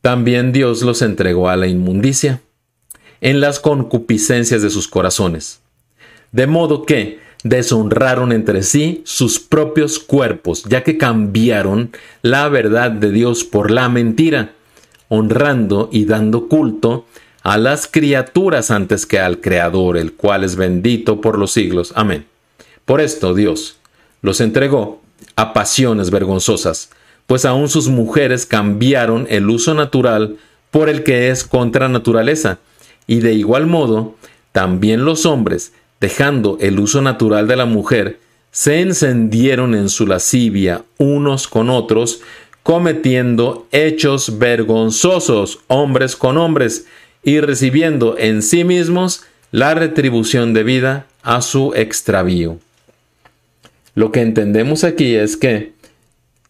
también 0.00 0.52
Dios 0.52 0.82
los 0.82 1.02
entregó 1.02 1.48
a 1.48 1.56
la 1.56 1.66
inmundicia 1.66 2.40
en 3.20 3.40
las 3.40 3.60
concupiscencias 3.60 4.62
de 4.62 4.70
sus 4.70 4.88
corazones, 4.88 5.60
de 6.32 6.46
modo 6.46 6.84
que 6.84 7.20
deshonraron 7.44 8.32
entre 8.32 8.62
sí 8.62 9.02
sus 9.04 9.38
propios 9.38 9.98
cuerpos, 9.98 10.64
ya 10.64 10.82
que 10.82 10.98
cambiaron 10.98 11.92
la 12.22 12.48
verdad 12.48 12.90
de 12.90 13.10
Dios 13.10 13.44
por 13.44 13.70
la 13.70 13.88
mentira, 13.88 14.52
honrando 15.08 15.88
y 15.92 16.04
dando 16.04 16.48
culto 16.48 17.06
a 17.42 17.58
las 17.58 17.86
criaturas 17.86 18.70
antes 18.72 19.06
que 19.06 19.20
al 19.20 19.40
Creador, 19.40 19.96
el 19.96 20.14
cual 20.14 20.42
es 20.42 20.56
bendito 20.56 21.20
por 21.20 21.38
los 21.38 21.52
siglos. 21.52 21.92
Amén. 21.94 22.26
Por 22.84 23.00
esto 23.00 23.34
Dios 23.34 23.76
los 24.22 24.40
entregó 24.40 25.00
a 25.36 25.52
pasiones 25.52 26.10
vergonzosas, 26.10 26.90
pues 27.26 27.44
aún 27.44 27.68
sus 27.68 27.88
mujeres 27.88 28.46
cambiaron 28.46 29.26
el 29.30 29.48
uso 29.48 29.74
natural 29.74 30.38
por 30.70 30.88
el 30.88 31.04
que 31.04 31.30
es 31.30 31.44
contra 31.44 31.88
naturaleza, 31.88 32.58
y 33.06 33.20
de 33.20 33.34
igual 33.34 33.66
modo, 33.66 34.16
también 34.52 35.04
los 35.04 35.26
hombres, 35.26 35.72
dejando 36.00 36.58
el 36.60 36.78
uso 36.78 37.02
natural 37.02 37.48
de 37.48 37.56
la 37.56 37.66
mujer, 37.66 38.18
se 38.50 38.80
encendieron 38.80 39.74
en 39.74 39.88
su 39.88 40.06
lascivia 40.06 40.84
unos 40.98 41.46
con 41.48 41.68
otros, 41.70 42.20
cometiendo 42.62 43.66
hechos 43.70 44.38
vergonzosos 44.38 45.60
hombres 45.68 46.16
con 46.16 46.38
hombres, 46.38 46.86
y 47.22 47.40
recibiendo 47.40 48.16
en 48.18 48.40
sí 48.40 48.64
mismos 48.64 49.24
la 49.50 49.74
retribución 49.74 50.54
debida 50.54 51.06
a 51.22 51.42
su 51.42 51.74
extravío. 51.74 52.58
Lo 53.94 54.12
que 54.12 54.20
entendemos 54.20 54.84
aquí 54.84 55.14
es 55.14 55.36
que, 55.36 55.72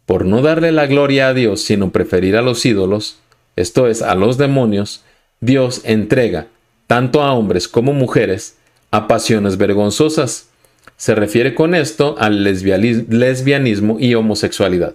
por 0.04 0.26
no 0.26 0.42
darle 0.42 0.72
la 0.72 0.87
gloria 0.87 1.28
a 1.28 1.35
Dios, 1.35 1.62
sino 1.62 1.92
preferir 1.92 2.37
a 2.37 2.42
los 2.42 2.64
ídolos, 2.66 3.18
esto 3.56 3.87
es, 3.87 4.02
a 4.02 4.14
los 4.14 4.37
demonios, 4.37 5.02
Dios 5.40 5.80
entrega, 5.85 6.48
tanto 6.87 7.22
a 7.22 7.32
hombres 7.32 7.68
como 7.68 7.92
mujeres, 7.92 8.56
a 8.96 9.09
pasiones 9.09 9.59
vergonzosas. 9.59 10.48
Se 10.96 11.14
refiere 11.14 11.54
con 11.54 11.74
esto 11.74 12.16
al 12.18 12.42
lesbianismo 12.42 13.98
y 14.00 14.14
homosexualidad. 14.14 14.94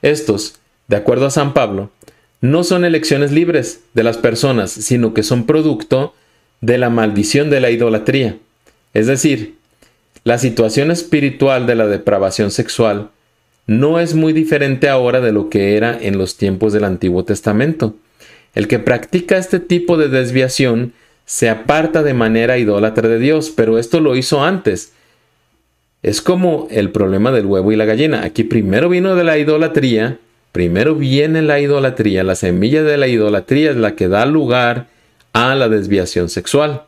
Estos, 0.00 0.60
de 0.86 0.94
acuerdo 0.94 1.26
a 1.26 1.30
San 1.30 1.52
Pablo, 1.52 1.90
no 2.40 2.62
son 2.62 2.84
elecciones 2.84 3.32
libres 3.32 3.80
de 3.94 4.04
las 4.04 4.16
personas, 4.16 4.70
sino 4.70 5.12
que 5.12 5.24
son 5.24 5.44
producto 5.44 6.14
de 6.60 6.78
la 6.78 6.88
maldición 6.88 7.50
de 7.50 7.60
la 7.60 7.70
idolatría. 7.70 8.38
Es 8.94 9.08
decir, 9.08 9.56
la 10.22 10.38
situación 10.38 10.92
espiritual 10.92 11.66
de 11.66 11.74
la 11.74 11.88
depravación 11.88 12.52
sexual 12.52 13.10
no 13.66 13.98
es 13.98 14.14
muy 14.14 14.32
diferente 14.32 14.88
ahora 14.88 15.20
de 15.20 15.32
lo 15.32 15.50
que 15.50 15.76
era 15.76 15.98
en 16.00 16.16
los 16.16 16.36
tiempos 16.36 16.72
del 16.72 16.84
Antiguo 16.84 17.24
Testamento. 17.24 17.96
El 18.54 18.68
que 18.68 18.78
practica 18.78 19.36
este 19.36 19.58
tipo 19.58 19.96
de 19.96 20.08
desviación 20.08 20.92
se 21.32 21.48
aparta 21.48 22.02
de 22.02 22.12
manera 22.12 22.58
idólatra 22.58 23.08
de 23.08 23.18
Dios, 23.18 23.50
pero 23.50 23.78
esto 23.78 24.00
lo 24.00 24.16
hizo 24.16 24.44
antes. 24.44 24.92
Es 26.02 26.20
como 26.20 26.68
el 26.70 26.90
problema 26.90 27.32
del 27.32 27.46
huevo 27.46 27.72
y 27.72 27.76
la 27.76 27.86
gallina. 27.86 28.22
Aquí 28.22 28.44
primero 28.44 28.90
vino 28.90 29.14
de 29.14 29.24
la 29.24 29.38
idolatría 29.38 30.18
Primero 30.52 30.94
viene 30.94 31.40
la 31.40 31.60
idolatría, 31.60 32.22
la 32.24 32.34
semilla 32.34 32.82
de 32.82 32.98
la 32.98 33.08
idolatría 33.08 33.70
es 33.70 33.76
la 33.78 33.96
que 33.96 34.08
da 34.08 34.26
lugar 34.26 34.86
a 35.32 35.54
la 35.54 35.70
desviación 35.70 36.28
sexual, 36.28 36.82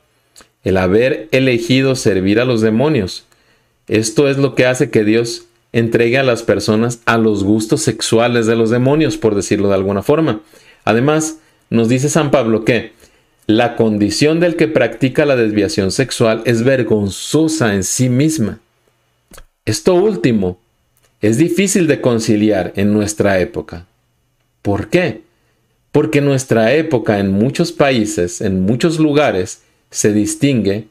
el 0.64 0.76
haber 0.76 1.28
elegido 1.30 1.96
servir 1.96 2.40
a 2.40 2.44
los 2.44 2.60
demonios. 2.60 3.24
Esto 3.88 4.28
es 4.28 4.36
lo 4.36 4.54
que 4.54 4.66
hace 4.66 4.90
que 4.90 5.02
Dios 5.02 5.46
entregue 5.72 6.18
a 6.18 6.22
las 6.22 6.42
personas 6.42 7.00
a 7.06 7.16
los 7.16 7.42
gustos 7.42 7.80
sexuales 7.80 8.44
de 8.44 8.54
los 8.54 8.68
demonios, 8.68 9.16
por 9.16 9.34
decirlo 9.34 9.68
de 9.68 9.76
alguna 9.76 10.02
forma. 10.02 10.42
Además, 10.84 11.38
nos 11.70 11.88
dice 11.88 12.10
San 12.10 12.30
Pablo 12.30 12.66
que 12.66 12.92
la 13.46 13.76
condición 13.76 14.40
del 14.40 14.56
que 14.56 14.68
practica 14.68 15.26
la 15.26 15.36
desviación 15.36 15.90
sexual 15.90 16.42
es 16.46 16.62
vergonzosa 16.62 17.74
en 17.74 17.84
sí 17.84 18.08
misma. 18.08 18.60
Esto 19.66 19.94
último 19.94 20.58
es 21.20 21.36
difícil 21.36 21.86
de 21.86 22.00
conciliar 22.00 22.72
en 22.76 22.92
nuestra 22.92 23.40
época. 23.40 23.86
¿Por 24.62 24.88
qué? 24.88 25.22
Porque 25.92 26.20
nuestra 26.20 26.72
época 26.72 27.18
en 27.18 27.30
muchos 27.30 27.72
países, 27.72 28.40
en 28.40 28.60
muchos 28.60 28.98
lugares, 28.98 29.62
se 29.90 30.12
distingue 30.12 30.88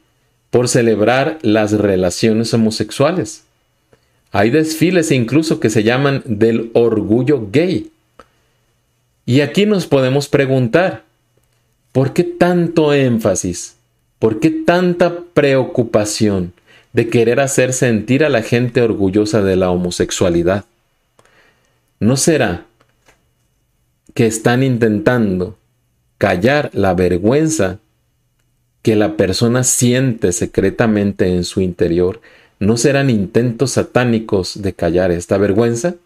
por 0.50 0.68
celebrar 0.68 1.38
las 1.42 1.72
relaciones 1.72 2.54
homosexuales. 2.54 3.42
Hay 4.30 4.50
desfiles 4.50 5.10
incluso 5.10 5.60
que 5.60 5.70
se 5.70 5.82
llaman 5.82 6.22
del 6.24 6.70
orgullo 6.74 7.48
gay. 7.50 7.90
Y 9.26 9.40
aquí 9.40 9.66
nos 9.66 9.86
podemos 9.86 10.28
preguntar, 10.28 11.04
¿por 11.94 12.12
qué 12.12 12.24
tanto 12.24 12.92
énfasis? 12.92 13.76
¿Por 14.18 14.38
qué 14.40 14.50
tanta 14.50 15.20
preocupación 15.32 16.52
de 16.94 17.08
querer 17.08 17.40
hacer 17.40 17.72
sentir 17.72 18.24
a 18.24 18.30
la 18.30 18.42
gente 18.42 18.80
orgullosa 18.80 19.42
de 19.42 19.56
la 19.56 19.70
homosexualidad. 19.70 20.64
¿No 21.98 22.16
será 22.16 22.66
que 24.14 24.26
están 24.26 24.62
intentando 24.62 25.58
callar 26.16 26.70
la 26.72 26.94
vergüenza 26.94 27.80
que 28.82 28.94
la 28.94 29.16
persona 29.16 29.64
siente 29.64 30.30
secretamente 30.30 31.34
en 31.34 31.42
su 31.42 31.60
interior? 31.60 32.20
¿No 32.60 32.76
serán 32.76 33.10
intentos 33.10 33.72
satánicos 33.72 34.62
de 34.62 34.72
callar 34.72 35.10
esta 35.10 35.36
vergüenza? 35.36 35.96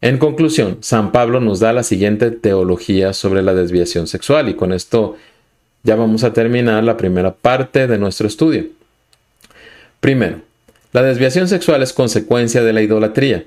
En 0.00 0.18
conclusión, 0.18 0.78
San 0.80 1.10
Pablo 1.10 1.40
nos 1.40 1.60
da 1.60 1.72
la 1.72 1.82
siguiente 1.82 2.30
teología 2.30 3.12
sobre 3.12 3.42
la 3.42 3.54
desviación 3.54 4.06
sexual 4.06 4.48
y 4.48 4.54
con 4.54 4.72
esto 4.72 5.16
ya 5.82 5.96
vamos 5.96 6.22
a 6.24 6.32
terminar 6.32 6.84
la 6.84 6.96
primera 6.96 7.34
parte 7.34 7.86
de 7.86 7.98
nuestro 7.98 8.26
estudio. 8.26 8.66
Primero, 10.00 10.40
la 10.92 11.02
desviación 11.02 11.48
sexual 11.48 11.82
es 11.82 11.92
consecuencia 11.92 12.62
de 12.62 12.72
la 12.72 12.82
idolatría. 12.82 13.44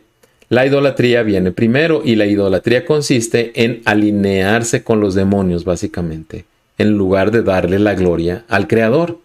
La 0.50 0.66
idolatría 0.66 1.22
viene 1.22 1.52
primero 1.52 2.02
y 2.04 2.16
la 2.16 2.26
idolatría 2.26 2.86
consiste 2.86 3.52
en 3.64 3.82
alinearse 3.86 4.84
con 4.84 5.00
los 5.00 5.14
demonios, 5.14 5.64
básicamente, 5.64 6.46
en 6.80 6.98
lugar 6.98 7.30
de 7.30 7.44
darle 7.44 7.78
la 7.78 7.94
gloria 7.94 8.46
al 8.48 8.68
Creador. 8.68 9.20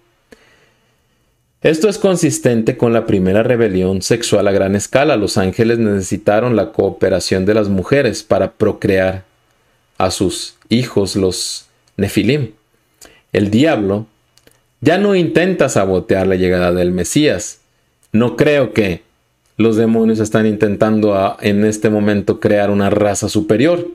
Esto 1.64 1.88
es 1.88 1.96
consistente 1.96 2.76
con 2.76 2.92
la 2.92 3.06
primera 3.06 3.42
rebelión 3.42 4.02
sexual 4.02 4.46
a 4.48 4.52
gran 4.52 4.76
escala. 4.76 5.16
Los 5.16 5.38
ángeles 5.38 5.78
necesitaron 5.78 6.56
la 6.56 6.72
cooperación 6.72 7.46
de 7.46 7.54
las 7.54 7.70
mujeres 7.70 8.22
para 8.22 8.52
procrear 8.52 9.24
a 9.96 10.10
sus 10.10 10.56
hijos, 10.68 11.16
los 11.16 11.64
nefilim. 11.96 12.50
El 13.32 13.50
diablo 13.50 14.04
ya 14.82 14.98
no 14.98 15.14
intenta 15.14 15.70
sabotear 15.70 16.26
la 16.26 16.34
llegada 16.34 16.70
del 16.70 16.92
Mesías. 16.92 17.60
No 18.12 18.36
creo 18.36 18.74
que 18.74 19.00
los 19.56 19.76
demonios 19.76 20.18
están 20.18 20.44
intentando 20.44 21.38
en 21.40 21.64
este 21.64 21.88
momento 21.88 22.40
crear 22.40 22.70
una 22.70 22.90
raza 22.90 23.30
superior, 23.30 23.88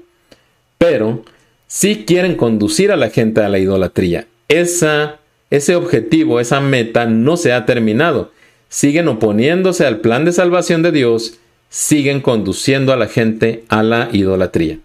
pero 0.79 1.23
sí 1.67 2.03
quieren 2.07 2.33
conducir 2.33 2.91
a 2.91 2.95
la 2.95 3.11
gente 3.11 3.41
a 3.43 3.49
la 3.49 3.59
idolatría. 3.59 4.25
Esa, 4.47 5.18
ese 5.49 5.75
objetivo, 5.75 6.39
esa 6.39 6.61
meta 6.61 7.05
no 7.05 7.37
se 7.37 7.53
ha 7.53 7.65
terminado. 7.65 8.31
Siguen 8.69 9.07
oponiéndose 9.07 9.85
al 9.85 9.99
plan 9.99 10.25
de 10.25 10.31
salvación 10.31 10.83
de 10.83 10.91
Dios, 10.91 11.39
siguen 11.69 12.21
conduciendo 12.21 12.93
a 12.93 12.97
la 12.97 13.07
gente 13.07 13.63
a 13.67 13.83
la 13.83 14.09
idolatría. 14.11 14.79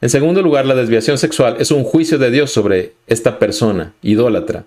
En 0.00 0.08
segundo 0.08 0.42
lugar, 0.42 0.64
la 0.64 0.74
desviación 0.74 1.18
sexual 1.18 1.56
es 1.58 1.70
un 1.70 1.84
juicio 1.84 2.18
de 2.18 2.30
Dios 2.30 2.50
sobre 2.50 2.94
esta 3.06 3.38
persona, 3.38 3.92
idólatra. 4.02 4.64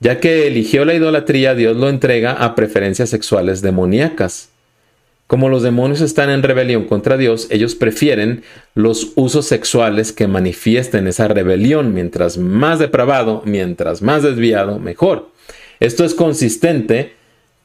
Ya 0.00 0.20
que 0.20 0.46
eligió 0.46 0.84
la 0.84 0.94
idolatría, 0.94 1.54
Dios 1.54 1.76
lo 1.76 1.88
entrega 1.88 2.32
a 2.32 2.54
preferencias 2.54 3.10
sexuales 3.10 3.62
demoníacas. 3.62 4.48
Como 5.28 5.50
los 5.50 5.62
demonios 5.62 6.00
están 6.00 6.30
en 6.30 6.42
rebelión 6.42 6.86
contra 6.86 7.18
Dios, 7.18 7.48
ellos 7.50 7.74
prefieren 7.74 8.42
los 8.74 9.12
usos 9.14 9.44
sexuales 9.44 10.10
que 10.10 10.26
manifiesten 10.26 11.06
esa 11.06 11.28
rebelión. 11.28 11.92
Mientras 11.92 12.38
más 12.38 12.78
depravado, 12.78 13.42
mientras 13.44 14.00
más 14.00 14.22
desviado, 14.22 14.78
mejor. 14.78 15.28
Esto 15.80 16.06
es 16.06 16.14
consistente 16.14 17.12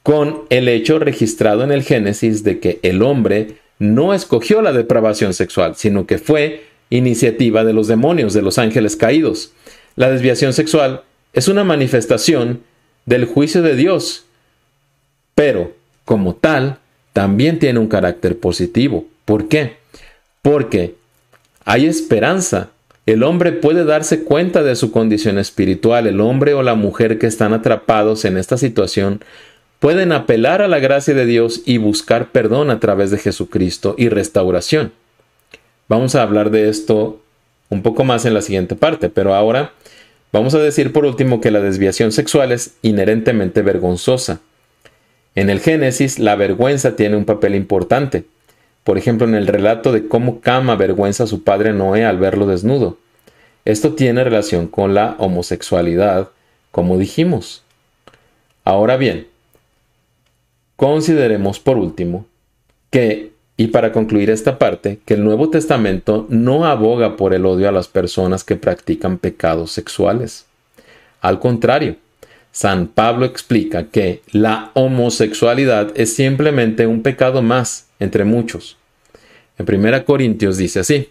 con 0.04 0.42
el 0.50 0.68
hecho 0.68 1.00
registrado 1.00 1.64
en 1.64 1.72
el 1.72 1.84
Génesis 1.84 2.44
de 2.44 2.60
que 2.60 2.80
el 2.84 3.02
hombre 3.02 3.56
no 3.80 4.14
escogió 4.14 4.62
la 4.62 4.74
depravación 4.74 5.34
sexual, 5.34 5.76
sino 5.78 6.06
que 6.06 6.18
fue 6.18 6.66
iniciativa 6.90 7.64
de 7.64 7.72
los 7.72 7.88
demonios, 7.88 8.34
de 8.34 8.42
los 8.42 8.58
ángeles 8.58 8.98
caídos. 8.98 9.54
La 9.96 10.12
desviación 10.12 10.52
sexual 10.52 11.04
es 11.32 11.48
una 11.48 11.64
manifestación 11.64 12.62
del 13.06 13.24
juicio 13.24 13.62
de 13.62 13.78
Dios, 13.78 14.26
pero 15.34 15.72
como 16.04 16.36
tal, 16.36 16.80
también 17.14 17.60
tiene 17.60 17.80
un 17.80 17.88
carácter 17.88 18.38
positivo. 18.38 19.06
¿Por 19.26 19.48
qué? 19.48 19.78
Porque 20.42 20.96
hay 21.64 21.86
esperanza. 21.86 22.70
El 23.06 23.24
hombre 23.24 23.52
puede 23.52 23.86
darse 23.86 24.24
cuenta 24.24 24.64
de 24.64 24.76
su 24.76 24.92
condición 24.92 25.38
espiritual. 25.38 26.08
El 26.08 26.20
hombre 26.20 26.54
o 26.54 26.64
la 26.64 26.76
mujer 26.76 27.20
que 27.20 27.28
están 27.28 27.54
atrapados 27.54 28.26
en 28.26 28.38
esta 28.38 28.58
situación 28.58 29.22
pueden 29.80 30.12
apelar 30.12 30.62
a 30.62 30.68
la 30.68 30.80
gracia 30.80 31.14
de 31.14 31.26
Dios 31.26 31.62
y 31.66 31.78
buscar 31.78 32.32
perdón 32.32 32.70
a 32.70 32.80
través 32.80 33.12
de 33.12 33.18
Jesucristo 33.18 33.96
y 33.98 34.10
restauración. 34.10 34.94
Vamos 35.90 36.16
a 36.16 36.24
hablar 36.24 36.50
de 36.50 36.70
esto 36.70 37.22
un 37.70 37.82
poco 37.82 38.04
más 38.04 38.26
en 38.26 38.34
la 38.34 38.42
siguiente 38.42 38.76
parte, 38.76 39.10
pero 39.10 39.36
ahora 39.36 39.74
vamos 40.32 40.56
a 40.56 40.60
decir 40.60 40.94
por 40.94 41.06
último 41.06 41.42
que 41.42 41.52
la 41.52 41.60
desviación 41.60 42.12
sexual 42.12 42.52
es 42.54 42.76
inherentemente 42.82 43.62
vergonzosa. 43.62 44.40
En 45.36 45.50
el 45.50 45.60
Génesis, 45.60 46.20
la 46.20 46.36
vergüenza 46.36 46.96
tiene 46.96 47.18
un 47.18 47.26
papel 47.26 47.56
importante. 47.56 48.26
Por 48.84 48.98
ejemplo, 48.98 49.28
en 49.28 49.36
el 49.36 49.48
relato 49.48 49.92
de 49.92 50.08
cómo 50.08 50.42
Cama 50.42 50.76
vergüenza 50.76 51.24
a 51.24 51.28
su 51.28 51.44
padre 51.44 51.74
Noé 51.74 52.06
al 52.06 52.20
verlo 52.20 52.46
desnudo. 52.46 52.98
Esto 53.66 53.94
tiene 53.94 54.24
relación 54.24 54.68
con 54.68 54.94
la 54.94 55.16
homosexualidad, 55.20 56.30
como 56.72 56.98
dijimos. 56.98 57.64
Ahora 58.66 58.98
bien, 58.98 59.28
consideremos 60.76 61.60
por 61.60 61.78
último 61.78 62.26
que, 62.90 63.32
y 63.58 63.68
para 63.68 63.92
concluir 63.92 64.30
esta 64.30 64.60
parte, 64.60 65.00
que 65.06 65.14
el 65.14 65.24
Nuevo 65.24 65.50
Testamento 65.50 66.28
no 66.30 66.66
aboga 66.66 67.16
por 67.16 67.34
el 67.34 67.46
odio 67.46 67.70
a 67.70 67.72
las 67.72 67.88
personas 67.88 68.44
que 68.44 68.58
practican 68.58 69.18
pecados 69.18 69.72
sexuales. 69.72 70.46
Al 71.22 71.40
contrario, 71.40 71.96
San 72.54 72.86
Pablo 72.86 73.26
explica 73.26 73.86
que 73.86 74.22
la 74.32 74.70
homosexualidad 74.76 75.92
es 75.96 76.16
simplemente 76.16 76.86
un 76.86 77.02
pecado 77.02 77.42
más 77.42 77.88
entre 78.00 78.26
muchos. 78.26 78.78
En 79.58 79.66
1 79.68 80.06
Corintios 80.06 80.58
dice 80.58 80.82
así, 80.82 81.10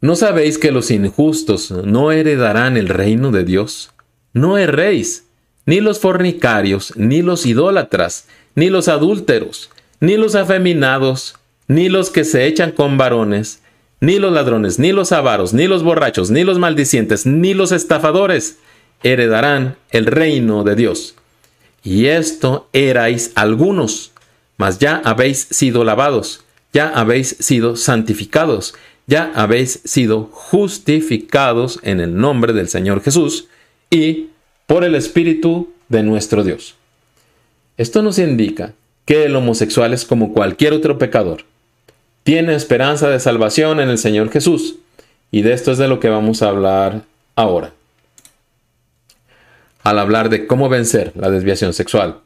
¿No 0.00 0.14
sabéis 0.14 0.56
que 0.56 0.70
los 0.70 0.92
injustos 0.92 1.72
no 1.72 2.12
heredarán 2.12 2.76
el 2.76 2.88
reino 2.88 3.32
de 3.32 3.42
Dios? 3.42 3.90
No 4.32 4.56
erréis, 4.56 5.26
ni 5.66 5.80
los 5.80 5.98
fornicarios, 5.98 6.92
ni 6.96 7.22
los 7.22 7.44
idólatras, 7.44 8.28
ni 8.54 8.70
los 8.70 8.86
adúlteros, 8.86 9.68
ni 9.98 10.16
los 10.16 10.36
afeminados, 10.36 11.34
ni 11.66 11.88
los 11.88 12.10
que 12.10 12.24
se 12.24 12.46
echan 12.46 12.70
con 12.70 12.98
varones, 12.98 13.62
ni 14.00 14.20
los 14.20 14.32
ladrones, 14.32 14.78
ni 14.78 14.92
los 14.92 15.10
avaros, 15.10 15.54
ni 15.54 15.66
los 15.66 15.82
borrachos, 15.82 16.30
ni 16.30 16.44
los 16.44 16.58
maldicientes, 16.60 17.26
ni 17.26 17.52
los 17.54 17.72
estafadores 17.72 18.58
heredarán 19.04 19.76
el 19.90 20.06
reino 20.06 20.64
de 20.64 20.74
Dios. 20.74 21.14
Y 21.84 22.06
esto 22.06 22.68
erais 22.72 23.30
algunos, 23.36 24.10
mas 24.56 24.80
ya 24.80 25.00
habéis 25.04 25.46
sido 25.50 25.84
lavados, 25.84 26.42
ya 26.72 26.88
habéis 26.88 27.36
sido 27.38 27.76
santificados, 27.76 28.74
ya 29.06 29.30
habéis 29.34 29.80
sido 29.84 30.30
justificados 30.32 31.78
en 31.82 32.00
el 32.00 32.16
nombre 32.16 32.54
del 32.54 32.68
Señor 32.68 33.02
Jesús 33.02 33.46
y 33.90 34.30
por 34.66 34.82
el 34.82 34.94
Espíritu 34.94 35.68
de 35.90 36.02
nuestro 36.02 36.42
Dios. 36.42 36.74
Esto 37.76 38.02
nos 38.02 38.18
indica 38.18 38.72
que 39.04 39.26
el 39.26 39.36
homosexual 39.36 39.92
es 39.92 40.06
como 40.06 40.32
cualquier 40.32 40.72
otro 40.72 40.96
pecador. 40.96 41.44
Tiene 42.22 42.54
esperanza 42.54 43.10
de 43.10 43.20
salvación 43.20 43.80
en 43.80 43.90
el 43.90 43.98
Señor 43.98 44.30
Jesús. 44.30 44.76
Y 45.30 45.42
de 45.42 45.52
esto 45.52 45.72
es 45.72 45.78
de 45.78 45.88
lo 45.88 46.00
que 46.00 46.08
vamos 46.08 46.40
a 46.40 46.48
hablar 46.48 47.02
ahora 47.36 47.74
al 49.84 49.98
hablar 49.98 50.30
de 50.30 50.46
cómo 50.46 50.68
vencer 50.68 51.12
la 51.14 51.30
desviación 51.30 51.74
sexual. 51.74 52.20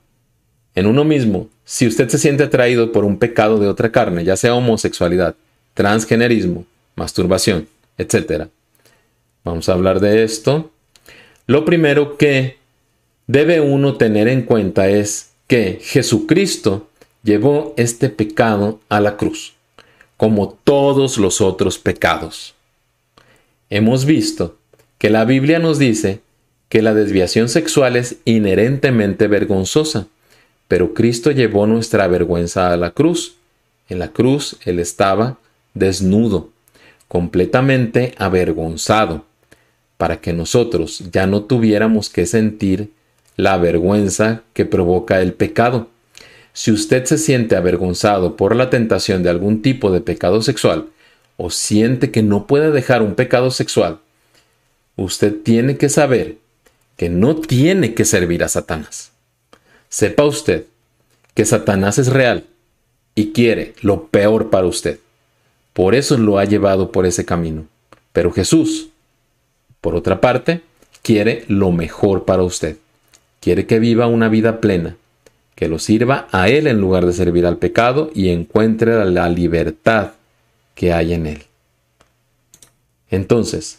En 0.74 0.86
uno 0.86 1.04
mismo, 1.04 1.48
si 1.64 1.86
usted 1.86 2.08
se 2.08 2.18
siente 2.18 2.44
atraído 2.44 2.92
por 2.92 3.04
un 3.04 3.18
pecado 3.18 3.58
de 3.58 3.66
otra 3.66 3.90
carne, 3.90 4.24
ya 4.24 4.36
sea 4.36 4.54
homosexualidad, 4.54 5.34
transgenerismo, 5.74 6.64
masturbación, 6.94 7.68
etc. 7.98 8.46
Vamos 9.44 9.68
a 9.68 9.72
hablar 9.72 9.98
de 9.98 10.22
esto. 10.22 10.70
Lo 11.46 11.64
primero 11.64 12.16
que 12.16 12.58
debe 13.26 13.60
uno 13.60 13.96
tener 13.96 14.28
en 14.28 14.42
cuenta 14.42 14.88
es 14.88 15.32
que 15.48 15.80
Jesucristo 15.82 16.88
llevó 17.24 17.74
este 17.76 18.08
pecado 18.08 18.80
a 18.88 19.00
la 19.00 19.16
cruz, 19.16 19.54
como 20.16 20.50
todos 20.62 21.18
los 21.18 21.40
otros 21.40 21.78
pecados. 21.78 22.54
Hemos 23.68 24.04
visto 24.04 24.56
que 24.98 25.10
la 25.10 25.24
Biblia 25.24 25.58
nos 25.58 25.78
dice 25.78 26.20
que 26.68 26.82
la 26.82 26.94
desviación 26.94 27.48
sexual 27.48 27.96
es 27.96 28.16
inherentemente 28.24 29.26
vergonzosa, 29.26 30.06
pero 30.68 30.92
Cristo 30.92 31.30
llevó 31.30 31.66
nuestra 31.66 32.06
vergüenza 32.08 32.72
a 32.72 32.76
la 32.76 32.90
cruz. 32.90 33.36
En 33.88 33.98
la 33.98 34.08
cruz 34.08 34.56
Él 34.64 34.78
estaba 34.78 35.38
desnudo, 35.72 36.50
completamente 37.08 38.14
avergonzado, 38.18 39.24
para 39.96 40.20
que 40.20 40.32
nosotros 40.32 41.04
ya 41.10 41.26
no 41.26 41.42
tuviéramos 41.44 42.10
que 42.10 42.26
sentir 42.26 42.90
la 43.36 43.56
vergüenza 43.56 44.42
que 44.52 44.66
provoca 44.66 45.20
el 45.22 45.32
pecado. 45.32 45.88
Si 46.52 46.70
usted 46.70 47.04
se 47.04 47.18
siente 47.18 47.56
avergonzado 47.56 48.36
por 48.36 48.54
la 48.54 48.68
tentación 48.68 49.22
de 49.22 49.30
algún 49.30 49.62
tipo 49.62 49.90
de 49.90 50.00
pecado 50.00 50.42
sexual, 50.42 50.88
o 51.36 51.50
siente 51.50 52.10
que 52.10 52.22
no 52.22 52.46
puede 52.46 52.72
dejar 52.72 53.00
un 53.00 53.14
pecado 53.14 53.50
sexual, 53.50 54.00
usted 54.96 55.36
tiene 55.42 55.78
que 55.78 55.88
saber 55.88 56.36
que 56.98 57.08
no 57.08 57.36
tiene 57.36 57.94
que 57.94 58.04
servir 58.04 58.42
a 58.42 58.48
Satanás. 58.48 59.12
Sepa 59.88 60.24
usted 60.24 60.66
que 61.32 61.44
Satanás 61.44 61.96
es 61.98 62.08
real 62.08 62.44
y 63.14 63.30
quiere 63.30 63.74
lo 63.82 64.08
peor 64.08 64.50
para 64.50 64.66
usted. 64.66 64.98
Por 65.72 65.94
eso 65.94 66.18
lo 66.18 66.38
ha 66.38 66.44
llevado 66.44 66.90
por 66.90 67.06
ese 67.06 67.24
camino. 67.24 67.66
Pero 68.12 68.32
Jesús, 68.32 68.88
por 69.80 69.94
otra 69.94 70.20
parte, 70.20 70.62
quiere 71.02 71.44
lo 71.46 71.70
mejor 71.70 72.24
para 72.24 72.42
usted. 72.42 72.78
Quiere 73.38 73.64
que 73.66 73.78
viva 73.78 74.08
una 74.08 74.28
vida 74.28 74.60
plena, 74.60 74.96
que 75.54 75.68
lo 75.68 75.78
sirva 75.78 76.26
a 76.32 76.48
Él 76.48 76.66
en 76.66 76.80
lugar 76.80 77.06
de 77.06 77.12
servir 77.12 77.46
al 77.46 77.58
pecado 77.58 78.10
y 78.12 78.30
encuentre 78.30 79.04
la 79.04 79.28
libertad 79.28 80.14
que 80.74 80.92
hay 80.92 81.14
en 81.14 81.26
Él. 81.28 81.44
Entonces, 83.08 83.78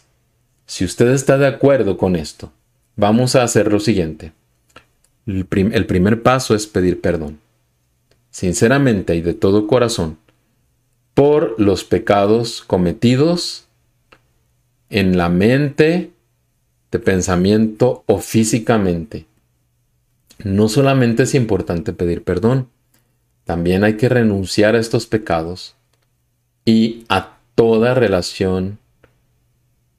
si 0.66 0.86
usted 0.86 1.10
está 1.10 1.38
de 1.38 1.48
acuerdo 1.48 1.98
con 1.98 2.16
esto, 2.16 2.54
Vamos 3.00 3.38
a 3.38 3.44
hacer 3.44 3.72
lo 3.72 3.80
siguiente. 3.80 4.34
El, 5.26 5.46
primer 5.46 6.22
paso 6.22 6.54
es 6.54 6.68
pedir 6.68 7.00
perdón, 7.00 7.40
sinceramente 8.30 9.16
y 9.16 9.22
de 9.22 9.34
todo 9.34 9.68
corazón, 9.68 10.18
por 11.14 11.58
los 11.62 11.86
pecados 11.86 12.62
cometidos 12.62 13.70
en 14.90 15.18
la 15.18 15.30
mente, 15.30 16.12
de 16.92 17.00
pensamiento 17.00 18.04
o 18.06 18.20
físicamente. 18.20 19.28
No 20.44 20.68
solamente 20.68 21.24
es 21.24 21.36
importante 21.36 21.94
pedir 21.94 22.26
perdón, 22.26 22.68
también 23.46 23.86
hay 23.86 23.96
que 23.96 24.10
renunciar 24.10 24.76
a 24.76 24.80
estos 24.80 25.08
pecados 25.08 25.74
y 26.66 27.06
a 27.08 27.38
toda 27.56 27.94
relación 27.94 28.78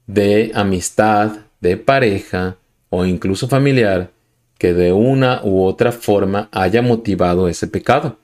de 0.06 0.52
amistad, 0.54 1.46
de 1.62 1.78
pareja, 1.78 2.58
o 2.90 3.07
incluso 3.07 3.48
familiar 3.48 4.11
que 4.59 4.74
de 4.74 4.92
una 4.92 5.40
u 5.42 5.64
otra 5.64 5.90
forma 5.90 6.48
haya 6.53 6.83
motivado 6.83 7.48
ese 7.48 7.66
pecado. 7.66 8.18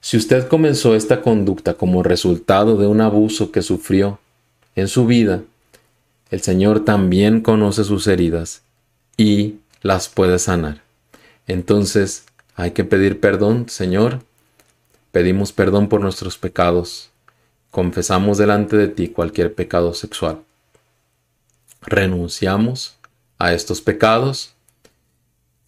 Si 0.00 0.16
usted 0.16 0.48
comenzó 0.48 0.96
esta 0.96 1.20
conducta 1.20 1.74
como 1.74 2.02
resultado 2.02 2.76
de 2.76 2.86
un 2.86 3.00
abuso 3.00 3.52
que 3.52 3.62
sufrió 3.62 4.18
en 4.74 4.88
su 4.88 5.06
vida, 5.06 5.42
el 6.30 6.40
Señor 6.40 6.84
también 6.84 7.42
conoce 7.42 7.84
sus 7.84 8.06
heridas 8.06 8.62
y 9.16 9.56
las 9.82 10.08
puede 10.08 10.38
sanar. 10.38 10.82
Entonces 11.46 12.24
hay 12.54 12.70
que 12.70 12.84
pedir 12.84 13.20
perdón, 13.20 13.68
Señor. 13.68 14.20
Pedimos 15.12 15.52
perdón 15.52 15.88
por 15.88 16.00
nuestros 16.00 16.38
pecados. 16.38 17.10
Confesamos 17.70 18.38
delante 18.38 18.76
de 18.76 18.88
ti 18.88 19.08
cualquier 19.08 19.54
pecado 19.54 19.92
sexual. 19.92 20.40
Renunciamos 21.82 22.96
a 23.40 23.54
estos 23.54 23.80
pecados, 23.80 24.54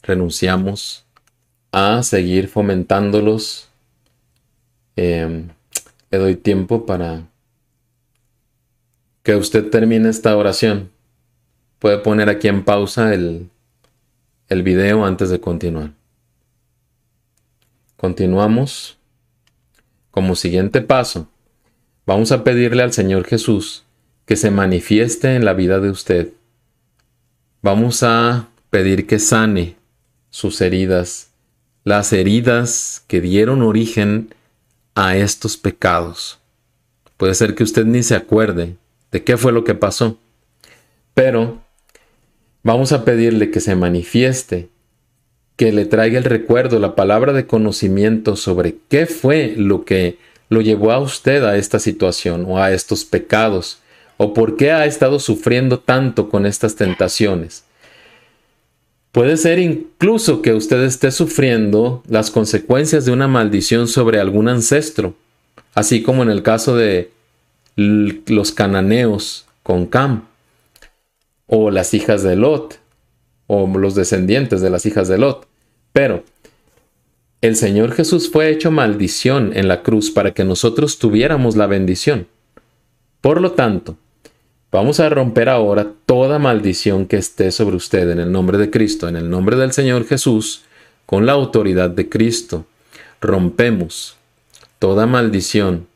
renunciamos 0.03 1.05
a 1.73 2.03
seguir 2.03 2.49
fomentándolos. 2.49 3.71
Em, 4.95 5.49
le 6.11 6.19
doy 6.19 6.37
tiempo 6.37 6.85
para 6.85 7.27
que 9.23 9.37
usted 9.37 9.71
termine 9.71 10.11
esta 10.11 10.37
oración. 10.37 10.91
Puede 11.79 11.99
poner 11.99 12.29
aquí 12.29 12.47
en 12.47 12.63
pausa 12.63 13.15
el, 13.15 13.49
el 14.49 14.63
video 14.63 15.07
antes 15.07 15.31
de 15.31 15.41
continuar. 15.41 15.93
Continuamos. 17.97 18.99
Como 20.11 20.37
siguiente 20.37 20.83
paso, 20.83 21.27
vamos 22.05 22.33
a 22.33 22.45
pedirle 22.45 22.83
al 22.83 22.93
Señor 22.93 23.25
Jesús 23.25 23.85
que 24.27 24.37
se 24.37 24.51
manifieste 24.51 25.37
en 25.37 25.47
la 25.47 25.55
vida 25.55 25.81
de 25.81 25.89
usted 25.89 26.35
Vamos 27.65 28.03
a 28.03 28.49
pedir 28.71 29.07
que 29.07 29.21
sane 29.21 29.77
sus 30.31 30.61
heridas, 30.61 31.31
las 31.85 32.13
heridas 32.13 33.05
que 33.07 33.21
dieron 33.21 33.63
origen 33.63 34.35
a 34.97 35.17
estos 35.17 35.57
pecados. 35.57 36.41
Puede 37.17 37.37
ser 37.37 37.55
que 37.55 37.63
usted 37.63 37.85
ni 37.85 38.03
se 38.03 38.17
acuerde 38.17 38.75
de 39.13 39.23
qué 39.23 39.37
fue 39.37 39.53
lo 39.53 39.63
que 39.63 39.77
pasó, 39.77 40.19
pero 41.15 41.63
vamos 42.65 42.91
a 42.91 43.05
pedirle 43.05 43.53
que 43.53 43.61
se 43.61 43.77
manifieste 43.77 44.69
que 45.55 45.71
le 45.71 45.85
traiga 45.85 46.19
el 46.19 46.25
recuerdo, 46.25 46.81
la 46.81 46.97
palabra 46.97 47.33
de 47.33 47.47
conocimiento 47.47 48.35
sobre 48.35 48.79
qué 48.89 49.07
fue 49.07 49.55
lo 49.57 49.85
que 49.85 50.19
lo 50.49 50.63
llevó 50.63 50.91
a 50.91 50.99
usted 50.99 51.45
a 51.45 51.57
esta 51.57 51.79
situación 51.79 52.45
o 52.49 52.59
a 52.59 52.73
estos 52.73 53.05
pecados, 53.05 53.79
o 54.17 54.35
por 54.35 54.57
qué 54.57 54.73
ha 54.73 54.87
estado 54.87 55.19
sufriendo 55.19 55.79
tanto 55.79 56.29
con 56.29 56.47
estas 56.47 56.77
tentaciones. 56.77 57.65
Puede 59.13 59.37
ser 59.37 59.59
incluso 59.59 60.41
que 60.41 60.55
usted 60.55 60.83
esté 60.85 61.11
sufriendo 61.11 62.03
las 62.09 62.31
consecuencias 62.31 63.05
de 63.05 63.13
una 63.13 63.29
maldición 63.29 63.87
sobre 63.87 64.19
algún 64.19 64.49
ancestro, 64.49 65.15
así 65.75 66.03
como 66.03 66.23
en 66.23 66.31
el 66.31 66.43
caso 66.43 66.77
de 66.77 67.11
los 67.77 68.53
cananeos 68.53 69.47
con 69.63 69.87
Cam, 69.87 70.25
o 71.47 71.71
las 71.71 71.93
hijas 71.93 72.23
de 72.23 72.37
Lot, 72.37 72.79
o 73.47 73.67
los 73.67 73.95
descendientes 73.95 74.63
de 74.63 74.71
las 74.71 74.87
hijas 74.87 75.09
de 75.09 75.19
Lot. 75.19 75.47
Pero 75.93 76.25
el 77.43 77.57
Señor 77.57 77.93
Jesús 77.93 78.31
fue 78.31 78.51
hecho 78.51 78.71
maldición 78.71 79.51
en 79.55 79.69
la 79.69 79.83
cruz 79.83 80.11
para 80.11 80.33
que 80.33 80.45
nosotros 80.45 80.99
tuviéramos 80.99 81.57
la 81.57 81.67
bendición. 81.67 82.29
Por 83.21 83.41
lo 83.41 83.53
tanto, 83.53 83.99
Vamos 84.73 85.01
a 85.01 85.11
romper 85.11 85.51
ahora 85.51 85.93
toda 86.07 86.39
maldición 86.39 87.05
que 87.05 87.19
esté 87.19 87.53
sobre 87.53 87.77
usted 87.77 88.09
en 88.09 88.19
el 88.19 88.33
nombre 88.33 88.57
de 88.57 88.71
Cristo, 88.71 89.07
en 89.07 89.17
el 89.17 89.29
nombre 89.29 89.55
del 89.57 89.73
Señor 89.73 90.07
Jesús, 90.07 90.63
con 91.05 91.27
la 91.27 91.33
autoridad 91.33 91.91
de 91.91 92.09
Cristo. 92.09 92.65
Rompemos 93.21 94.17
toda 94.79 95.05
maldición 95.05 95.87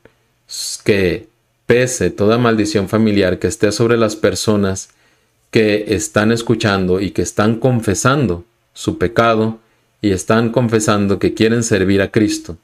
que 0.85 1.27
pese, 1.65 2.11
toda 2.11 2.37
maldición 2.37 2.87
familiar 2.87 3.39
que 3.39 3.47
esté 3.47 3.71
sobre 3.71 3.97
las 3.97 4.15
personas 4.15 4.89
que 5.49 5.85
están 5.95 6.31
escuchando 6.31 7.01
y 7.01 7.09
que 7.09 7.23
están 7.23 7.55
confesando 7.55 8.45
su 8.75 8.99
pecado 8.99 9.57
y 10.03 10.11
están 10.11 10.51
confesando 10.51 11.17
que 11.17 11.33
quieren 11.33 11.63
servir 11.63 11.99
a 12.03 12.11
Cristo. 12.11 12.57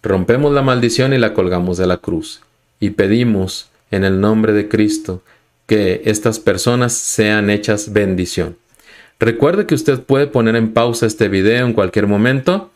Rompemos 0.00 0.52
la 0.52 0.62
maldición 0.62 1.12
y 1.12 1.18
la 1.18 1.34
colgamos 1.34 1.76
de 1.76 1.88
la 1.88 1.96
cruz 1.96 2.40
y 2.78 2.90
pedimos 2.90 3.68
en 3.90 4.04
el 4.04 4.20
nombre 4.20 4.52
de 4.52 4.68
Cristo, 4.68 5.22
que 5.66 6.02
estas 6.04 6.38
personas 6.38 6.92
sean 6.92 7.50
hechas 7.50 7.92
bendición. 7.92 8.56
Recuerde 9.20 9.66
que 9.66 9.74
usted 9.74 10.00
puede 10.00 10.26
poner 10.26 10.56
en 10.56 10.72
pausa 10.72 11.06
este 11.06 11.28
video 11.28 11.66
en 11.66 11.72
cualquier 11.72 12.06
momento 12.06 12.70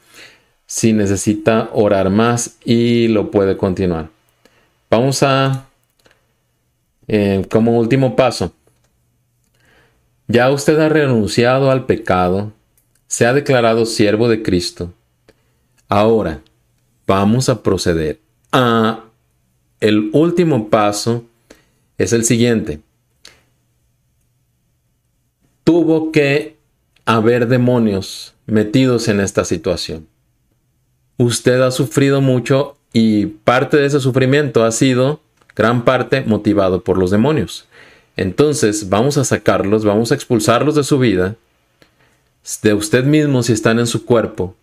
si 0.66 0.92
necesita 0.92 1.68
orar 1.72 2.10
más 2.10 2.56
y 2.64 3.08
lo 3.08 3.30
puede 3.30 3.56
continuar. 3.56 4.08
Vamos 4.90 5.22
a, 5.22 5.66
eh, 7.08 7.46
como 7.50 7.78
último 7.78 8.16
paso, 8.16 8.54
ya 10.28 10.50
usted 10.50 10.78
ha 10.80 10.88
renunciado 10.88 11.70
al 11.70 11.84
pecado, 11.84 12.52
se 13.06 13.26
ha 13.26 13.34
declarado 13.34 13.84
siervo 13.84 14.28
de 14.28 14.42
Cristo. 14.42 14.92
Ahora, 15.88 16.40
vamos 17.06 17.50
a 17.50 17.62
proceder 17.62 18.20
a 18.50 19.04
el 19.82 20.10
último 20.12 20.68
paso 20.68 21.24
es 21.98 22.12
el 22.12 22.24
siguiente. 22.24 22.78
Tuvo 25.64 26.12
que 26.12 26.56
haber 27.04 27.48
demonios 27.48 28.34
metidos 28.46 29.08
en 29.08 29.18
esta 29.18 29.44
situación. 29.44 30.06
Usted 31.16 31.60
ha 31.62 31.72
sufrido 31.72 32.20
mucho 32.20 32.76
y 32.92 33.26
parte 33.26 33.76
de 33.76 33.86
ese 33.86 33.98
sufrimiento 33.98 34.64
ha 34.64 34.70
sido, 34.70 35.20
gran 35.56 35.84
parte, 35.84 36.22
motivado 36.22 36.84
por 36.84 36.96
los 36.96 37.10
demonios. 37.10 37.66
Entonces 38.16 38.88
vamos 38.88 39.18
a 39.18 39.24
sacarlos, 39.24 39.84
vamos 39.84 40.12
a 40.12 40.14
expulsarlos 40.14 40.76
de 40.76 40.84
su 40.84 41.00
vida, 41.00 41.34
de 42.62 42.74
usted 42.74 43.04
mismo 43.04 43.42
si 43.42 43.52
están 43.52 43.80
en 43.80 43.88
su 43.88 44.04
cuerpo, 44.04 44.54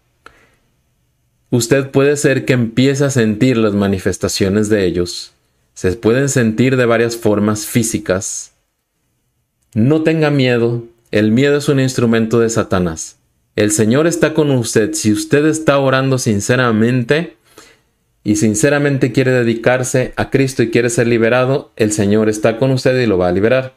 usted 1.52 1.90
puede 1.92 2.18
ser 2.18 2.46
que 2.46 2.54
empiece 2.54 3.06
a 3.06 3.10
sentir 3.10 3.58
las 3.58 3.74
manifestaciones 3.74 4.70
de 4.70 4.86
ellos. 4.86 5.34
Se 5.74 5.94
pueden 5.94 6.30
sentir 6.30 6.78
de 6.78 6.86
varias 6.86 7.16
formas 7.18 7.66
físicas. 7.66 8.54
No 9.74 10.04
tenga 10.04 10.30
miedo, 10.30 10.84
el 11.12 11.32
miedo 11.32 11.58
es 11.58 11.70
un 11.70 11.80
instrumento 11.80 12.40
de 12.40 12.50
Satanás. 12.50 13.18
El 13.56 13.72
Señor 13.72 14.08
está 14.08 14.34
con 14.34 14.52
usted. 14.52 14.94
Si 14.94 15.12
usted 15.12 15.46
está 15.46 15.80
orando 15.80 16.18
sinceramente 16.18 17.36
y 18.24 18.36
sinceramente 18.36 19.12
quiere 19.12 19.32
dedicarse 19.32 20.14
a 20.16 20.30
Cristo 20.30 20.64
y 20.64 20.70
quiere 20.70 20.90
ser 20.90 21.08
liberado, 21.08 21.72
el 21.76 21.92
Señor 21.92 22.30
está 22.30 22.58
con 22.58 22.72
usted 22.72 23.00
y 23.00 23.06
lo 23.06 23.18
va 23.18 23.30
a 23.30 23.32
liberar. 23.32 23.74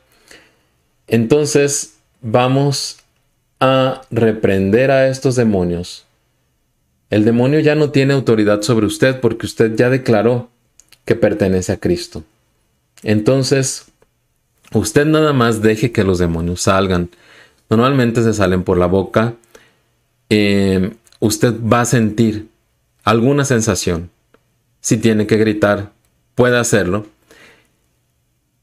Entonces 1.07 1.95
vamos 2.21 2.99
a 3.61 4.03
reprender 4.11 4.91
a 4.91 5.09
estos 5.09 5.37
demonios 5.37 6.05
el 7.13 7.27
demonio 7.27 7.61
ya 7.61 7.75
no 7.75 7.91
tiene 7.91 8.15
autoridad 8.15 8.63
sobre 8.63 8.87
usted 8.87 9.21
porque 9.21 9.45
usted 9.45 9.77
ya 9.77 9.91
declaró 9.91 10.49
que 11.05 11.15
pertenece 11.15 11.71
a 11.71 11.77
Cristo. 11.77 12.25
Entonces, 13.03 13.85
usted 14.73 15.05
nada 15.05 15.35
más 15.35 15.61
deje 15.61 15.93
que 15.93 16.05
los 16.05 16.19
demonios 16.19 16.63
salgan. 16.63 17.11
Normalmente 17.69 18.23
se 18.23 18.33
salen 18.33 18.63
por 18.63 18.79
la 18.79 18.87
boca. 18.87 19.35
Eh, 20.31 20.95
usted 21.21 21.53
va 21.61 21.83
a 21.83 21.85
sentir 21.85 22.49
alguna 23.05 23.45
sensación. 23.45 24.09
Si 24.81 24.97
tiene 24.97 25.27
que 25.27 25.37
gritar, 25.37 25.93
puede 26.35 26.59
hacerlo. 26.59 27.07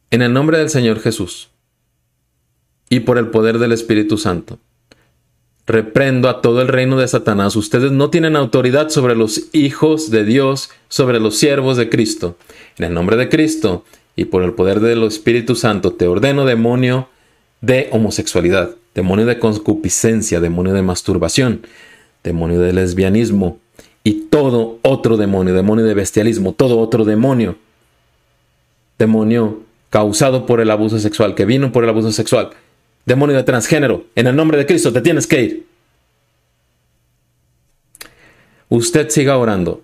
En 0.09 0.23
el 0.23 0.33
nombre 0.33 0.57
del 0.57 0.71
Señor 0.71 1.01
Jesús 1.01 1.51
y 2.89 3.01
por 3.01 3.19
el 3.19 3.27
poder 3.27 3.59
del 3.59 3.73
Espíritu 3.73 4.17
Santo 4.17 4.57
reprendo 5.69 6.29
a 6.29 6.41
todo 6.41 6.63
el 6.63 6.67
reino 6.67 6.97
de 6.97 7.07
Satanás. 7.07 7.55
Ustedes 7.55 7.91
no 7.91 8.09
tienen 8.09 8.35
autoridad 8.35 8.89
sobre 8.89 9.15
los 9.15 9.49
hijos 9.53 10.09
de 10.09 10.25
Dios, 10.25 10.71
sobre 10.87 11.19
los 11.19 11.37
siervos 11.37 11.77
de 11.77 11.89
Cristo. 11.89 12.35
En 12.79 12.85
el 12.85 12.93
nombre 12.95 13.17
de 13.17 13.29
Cristo 13.29 13.85
y 14.15 14.25
por 14.25 14.41
el 14.41 14.53
poder 14.53 14.79
del 14.79 15.03
Espíritu 15.03 15.55
Santo 15.55 15.93
te 15.93 16.07
ordeno 16.07 16.45
demonio 16.45 17.07
de 17.61 17.87
homosexualidad, 17.91 18.71
demonio 18.95 19.27
de 19.27 19.37
concupiscencia, 19.37 20.39
demonio 20.39 20.73
de 20.73 20.81
masturbación, 20.81 21.61
demonio 22.23 22.59
de 22.59 22.73
lesbianismo 22.73 23.59
y 24.03 24.23
todo 24.31 24.79
otro 24.81 25.17
demonio, 25.17 25.53
demonio 25.53 25.85
de 25.85 25.93
bestialismo, 25.93 26.53
todo 26.53 26.79
otro 26.79 27.05
demonio, 27.05 27.57
demonio 28.97 29.61
causado 29.91 30.47
por 30.47 30.61
el 30.61 30.71
abuso 30.71 30.97
sexual, 30.97 31.35
que 31.35 31.45
vino 31.45 31.71
por 31.71 31.83
el 31.83 31.91
abuso 31.91 32.11
sexual 32.11 32.49
demonio 33.09 33.35
de 33.35 33.43
transgénero, 33.43 34.05
en 34.15 34.27
el 34.27 34.35
nombre 34.35 34.57
de 34.57 34.67
Cristo 34.67 34.93
te 34.93 35.01
tienes 35.01 35.27
que 35.27 35.41
ir. 35.41 35.65
Usted 38.69 39.09
siga 39.09 39.35
orando. 39.37 39.83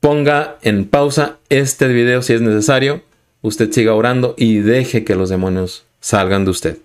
Ponga 0.00 0.58
en 0.62 0.84
pausa 0.84 1.38
este 1.48 1.88
video 1.88 2.20
si 2.20 2.34
es 2.34 2.42
necesario. 2.42 3.02
Usted 3.40 3.72
siga 3.72 3.94
orando 3.94 4.34
y 4.36 4.58
deje 4.58 5.02
que 5.02 5.14
los 5.14 5.30
demonios 5.30 5.84
salgan 6.00 6.44
de 6.44 6.50
usted. 6.50 6.78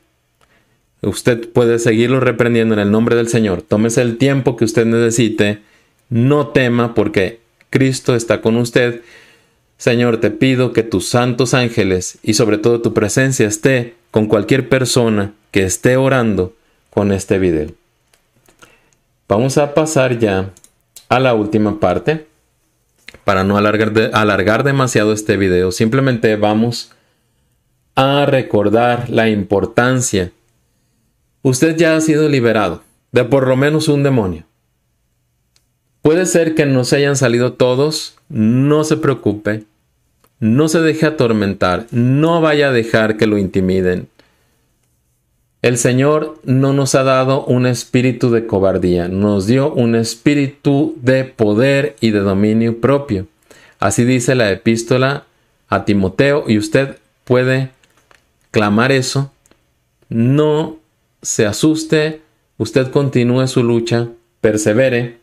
Usted 1.02 1.50
puede 1.50 1.80
seguirlo 1.80 2.22
reprendiendo 2.22 2.74
en 2.74 2.80
el 2.80 2.90
nombre 2.90 3.18
del 3.18 3.28
Señor. 3.28 3.62
Tómese 3.62 4.02
el 4.02 4.18
tiempo 4.18 4.56
que 4.56 4.64
usted 4.64 4.86
necesite. 4.86 5.60
No 6.10 6.48
tema 6.48 6.96
porque 6.96 7.42
Cristo 7.70 8.16
está 8.16 8.40
con 8.40 8.56
usted. 8.56 9.02
Señor, 9.78 10.22
te 10.22 10.32
pido 10.32 10.72
que 10.72 10.84
tus 10.84 11.10
santos 11.10 11.54
ángeles 11.54 12.20
y 12.24 12.36
sobre 12.36 12.58
todo 12.58 12.82
tu 12.82 12.94
presencia 12.94 13.48
esté 13.48 13.96
con 14.12 14.28
cualquier 14.28 14.70
persona 14.70 15.34
que 15.52 15.64
esté 15.64 15.98
orando 15.98 16.54
con 16.90 17.12
este 17.12 17.40
video. 17.40 17.72
Vamos 19.28 19.58
a 19.58 19.74
pasar 19.74 20.20
ya 20.20 20.52
a 21.10 21.20
la 21.20 21.34
última 21.34 21.80
parte. 21.80 22.28
Para 23.24 23.44
no 23.44 23.58
alargar, 23.58 24.12
alargar 24.14 24.64
demasiado 24.64 25.14
este 25.14 25.38
video, 25.38 25.72
simplemente 25.72 26.36
vamos 26.36 26.92
a 27.96 28.26
recordar 28.26 29.10
la 29.10 29.30
importancia. 29.30 30.32
Usted 31.42 31.76
ya 31.76 31.96
ha 31.96 32.02
sido 32.02 32.30
liberado 32.30 32.84
de 33.12 33.24
por 33.24 33.48
lo 33.48 33.56
menos 33.56 33.88
un 33.88 34.04
demonio. 34.04 34.44
Puede 36.02 36.26
ser 36.26 36.56
que 36.56 36.66
no 36.66 36.86
se 36.86 36.98
hayan 36.98 37.16
salido 37.16 37.54
todos, 37.54 38.18
no 38.30 38.84
se 38.84 38.98
preocupe, 38.98 39.64
no 40.40 40.68
se 40.70 40.80
deje 40.80 41.06
atormentar, 41.06 41.88
no 41.92 42.40
vaya 42.40 42.70
a 42.70 42.72
dejar 42.72 43.18
que 43.18 43.28
lo 43.28 43.38
intimiden, 43.38 44.08
el 45.68 45.78
Señor 45.78 46.40
no 46.44 46.72
nos 46.72 46.96
ha 46.96 47.04
dado 47.04 47.44
un 47.44 47.66
espíritu 47.66 48.32
de 48.32 48.48
cobardía, 48.48 49.10
nos 49.10 49.48
dio 49.48 49.74
un 49.74 49.96
espíritu 49.96 50.96
de 51.02 51.26
poder 51.26 51.98
y 52.00 52.12
de 52.12 52.20
dominio 52.20 52.80
propio. 52.80 53.28
Así 53.80 54.06
dice 54.06 54.34
la 54.36 54.50
epístola 54.50 55.26
a 55.68 55.84
Timoteo 55.84 56.46
y 56.48 56.58
usted 56.58 56.98
puede 57.26 57.72
clamar 58.52 58.92
eso. 58.92 59.32
No 60.10 60.78
se 61.22 61.46
asuste, 61.46 62.22
usted 62.58 62.90
continúe 62.90 63.48
su 63.48 63.62
lucha, 63.62 64.08
persevere, 64.40 65.18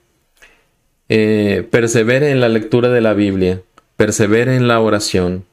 eh, 1.08 1.66
persevere 1.70 2.30
en 2.30 2.40
la 2.40 2.50
lectura 2.50 2.90
de 2.90 3.00
la 3.00 3.14
Biblia, 3.14 3.62
persevere 3.96 4.56
en 4.56 4.68
la 4.68 4.80
oración, 4.80 5.46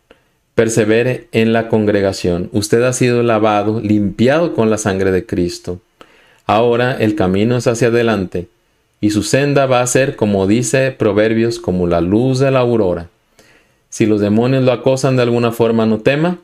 persevere 0.55 1.27
en 1.31 1.53
la 1.53 1.69
congregación. 1.69 2.49
Usted 2.51 2.83
ha 2.83 2.93
sido 2.93 3.23
lavado, 3.23 3.79
limpiado 3.79 4.53
con 4.53 4.69
la 4.69 4.77
sangre 4.77 5.11
de 5.11 5.25
Cristo. 5.25 5.79
Ahora 6.45 6.95
el 6.99 7.15
camino 7.15 7.57
es 7.57 7.67
hacia 7.67 7.87
adelante, 7.87 8.47
y 8.99 9.11
su 9.11 9.23
senda 9.23 9.65
va 9.65 9.81
a 9.81 9.87
ser, 9.87 10.15
como 10.15 10.47
dice 10.47 10.91
Proverbios, 10.91 11.59
como 11.59 11.87
la 11.87 12.01
luz 12.01 12.39
de 12.39 12.51
la 12.51 12.59
aurora. 12.59 13.09
Si 13.89 14.05
los 14.05 14.21
demonios 14.21 14.63
lo 14.63 14.71
acosan 14.71 15.15
de 15.15 15.23
alguna 15.23 15.51
forma, 15.51 15.85
no 15.85 15.99
tema, 15.99 16.39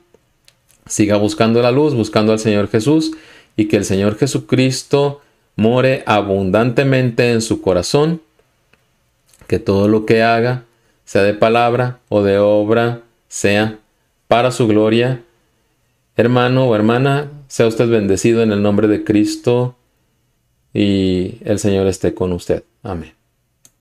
siga 0.88 1.18
buscando 1.18 1.62
la 1.62 1.72
luz, 1.72 1.94
buscando 1.94 2.32
al 2.32 2.40
Señor 2.40 2.70
Jesús, 2.70 3.12
y 3.56 3.66
que 3.66 3.78
el 3.78 3.86
Señor 3.86 4.18
Jesucristo 4.18 5.22
more 5.56 6.04
abundantemente 6.06 7.32
en 7.32 7.42
su 7.42 7.62
corazón, 7.62 8.22
que 9.48 9.60
todo 9.60 9.88
lo 9.88 10.06
que 10.06 10.24
haga, 10.24 10.64
sea 11.06 11.24
de 11.24 11.34
palabra 11.34 12.00
o 12.10 12.22
de 12.22 12.38
obra, 12.38 13.02
sea 13.28 13.80
para 14.28 14.52
su 14.52 14.68
gloria. 14.68 15.24
Hermano 16.16 16.68
o 16.68 16.76
hermana, 16.76 17.32
sea 17.48 17.68
usted 17.68 17.90
bendecido 17.90 18.42
en 18.42 18.52
el 18.52 18.62
nombre 18.62 18.88
de 18.88 19.04
Cristo 19.04 19.76
y 20.74 21.38
el 21.44 21.60
Señor 21.60 21.88
esté 21.88 22.14
con 22.14 22.34
usted. 22.34 22.64
Amén. 22.84 23.17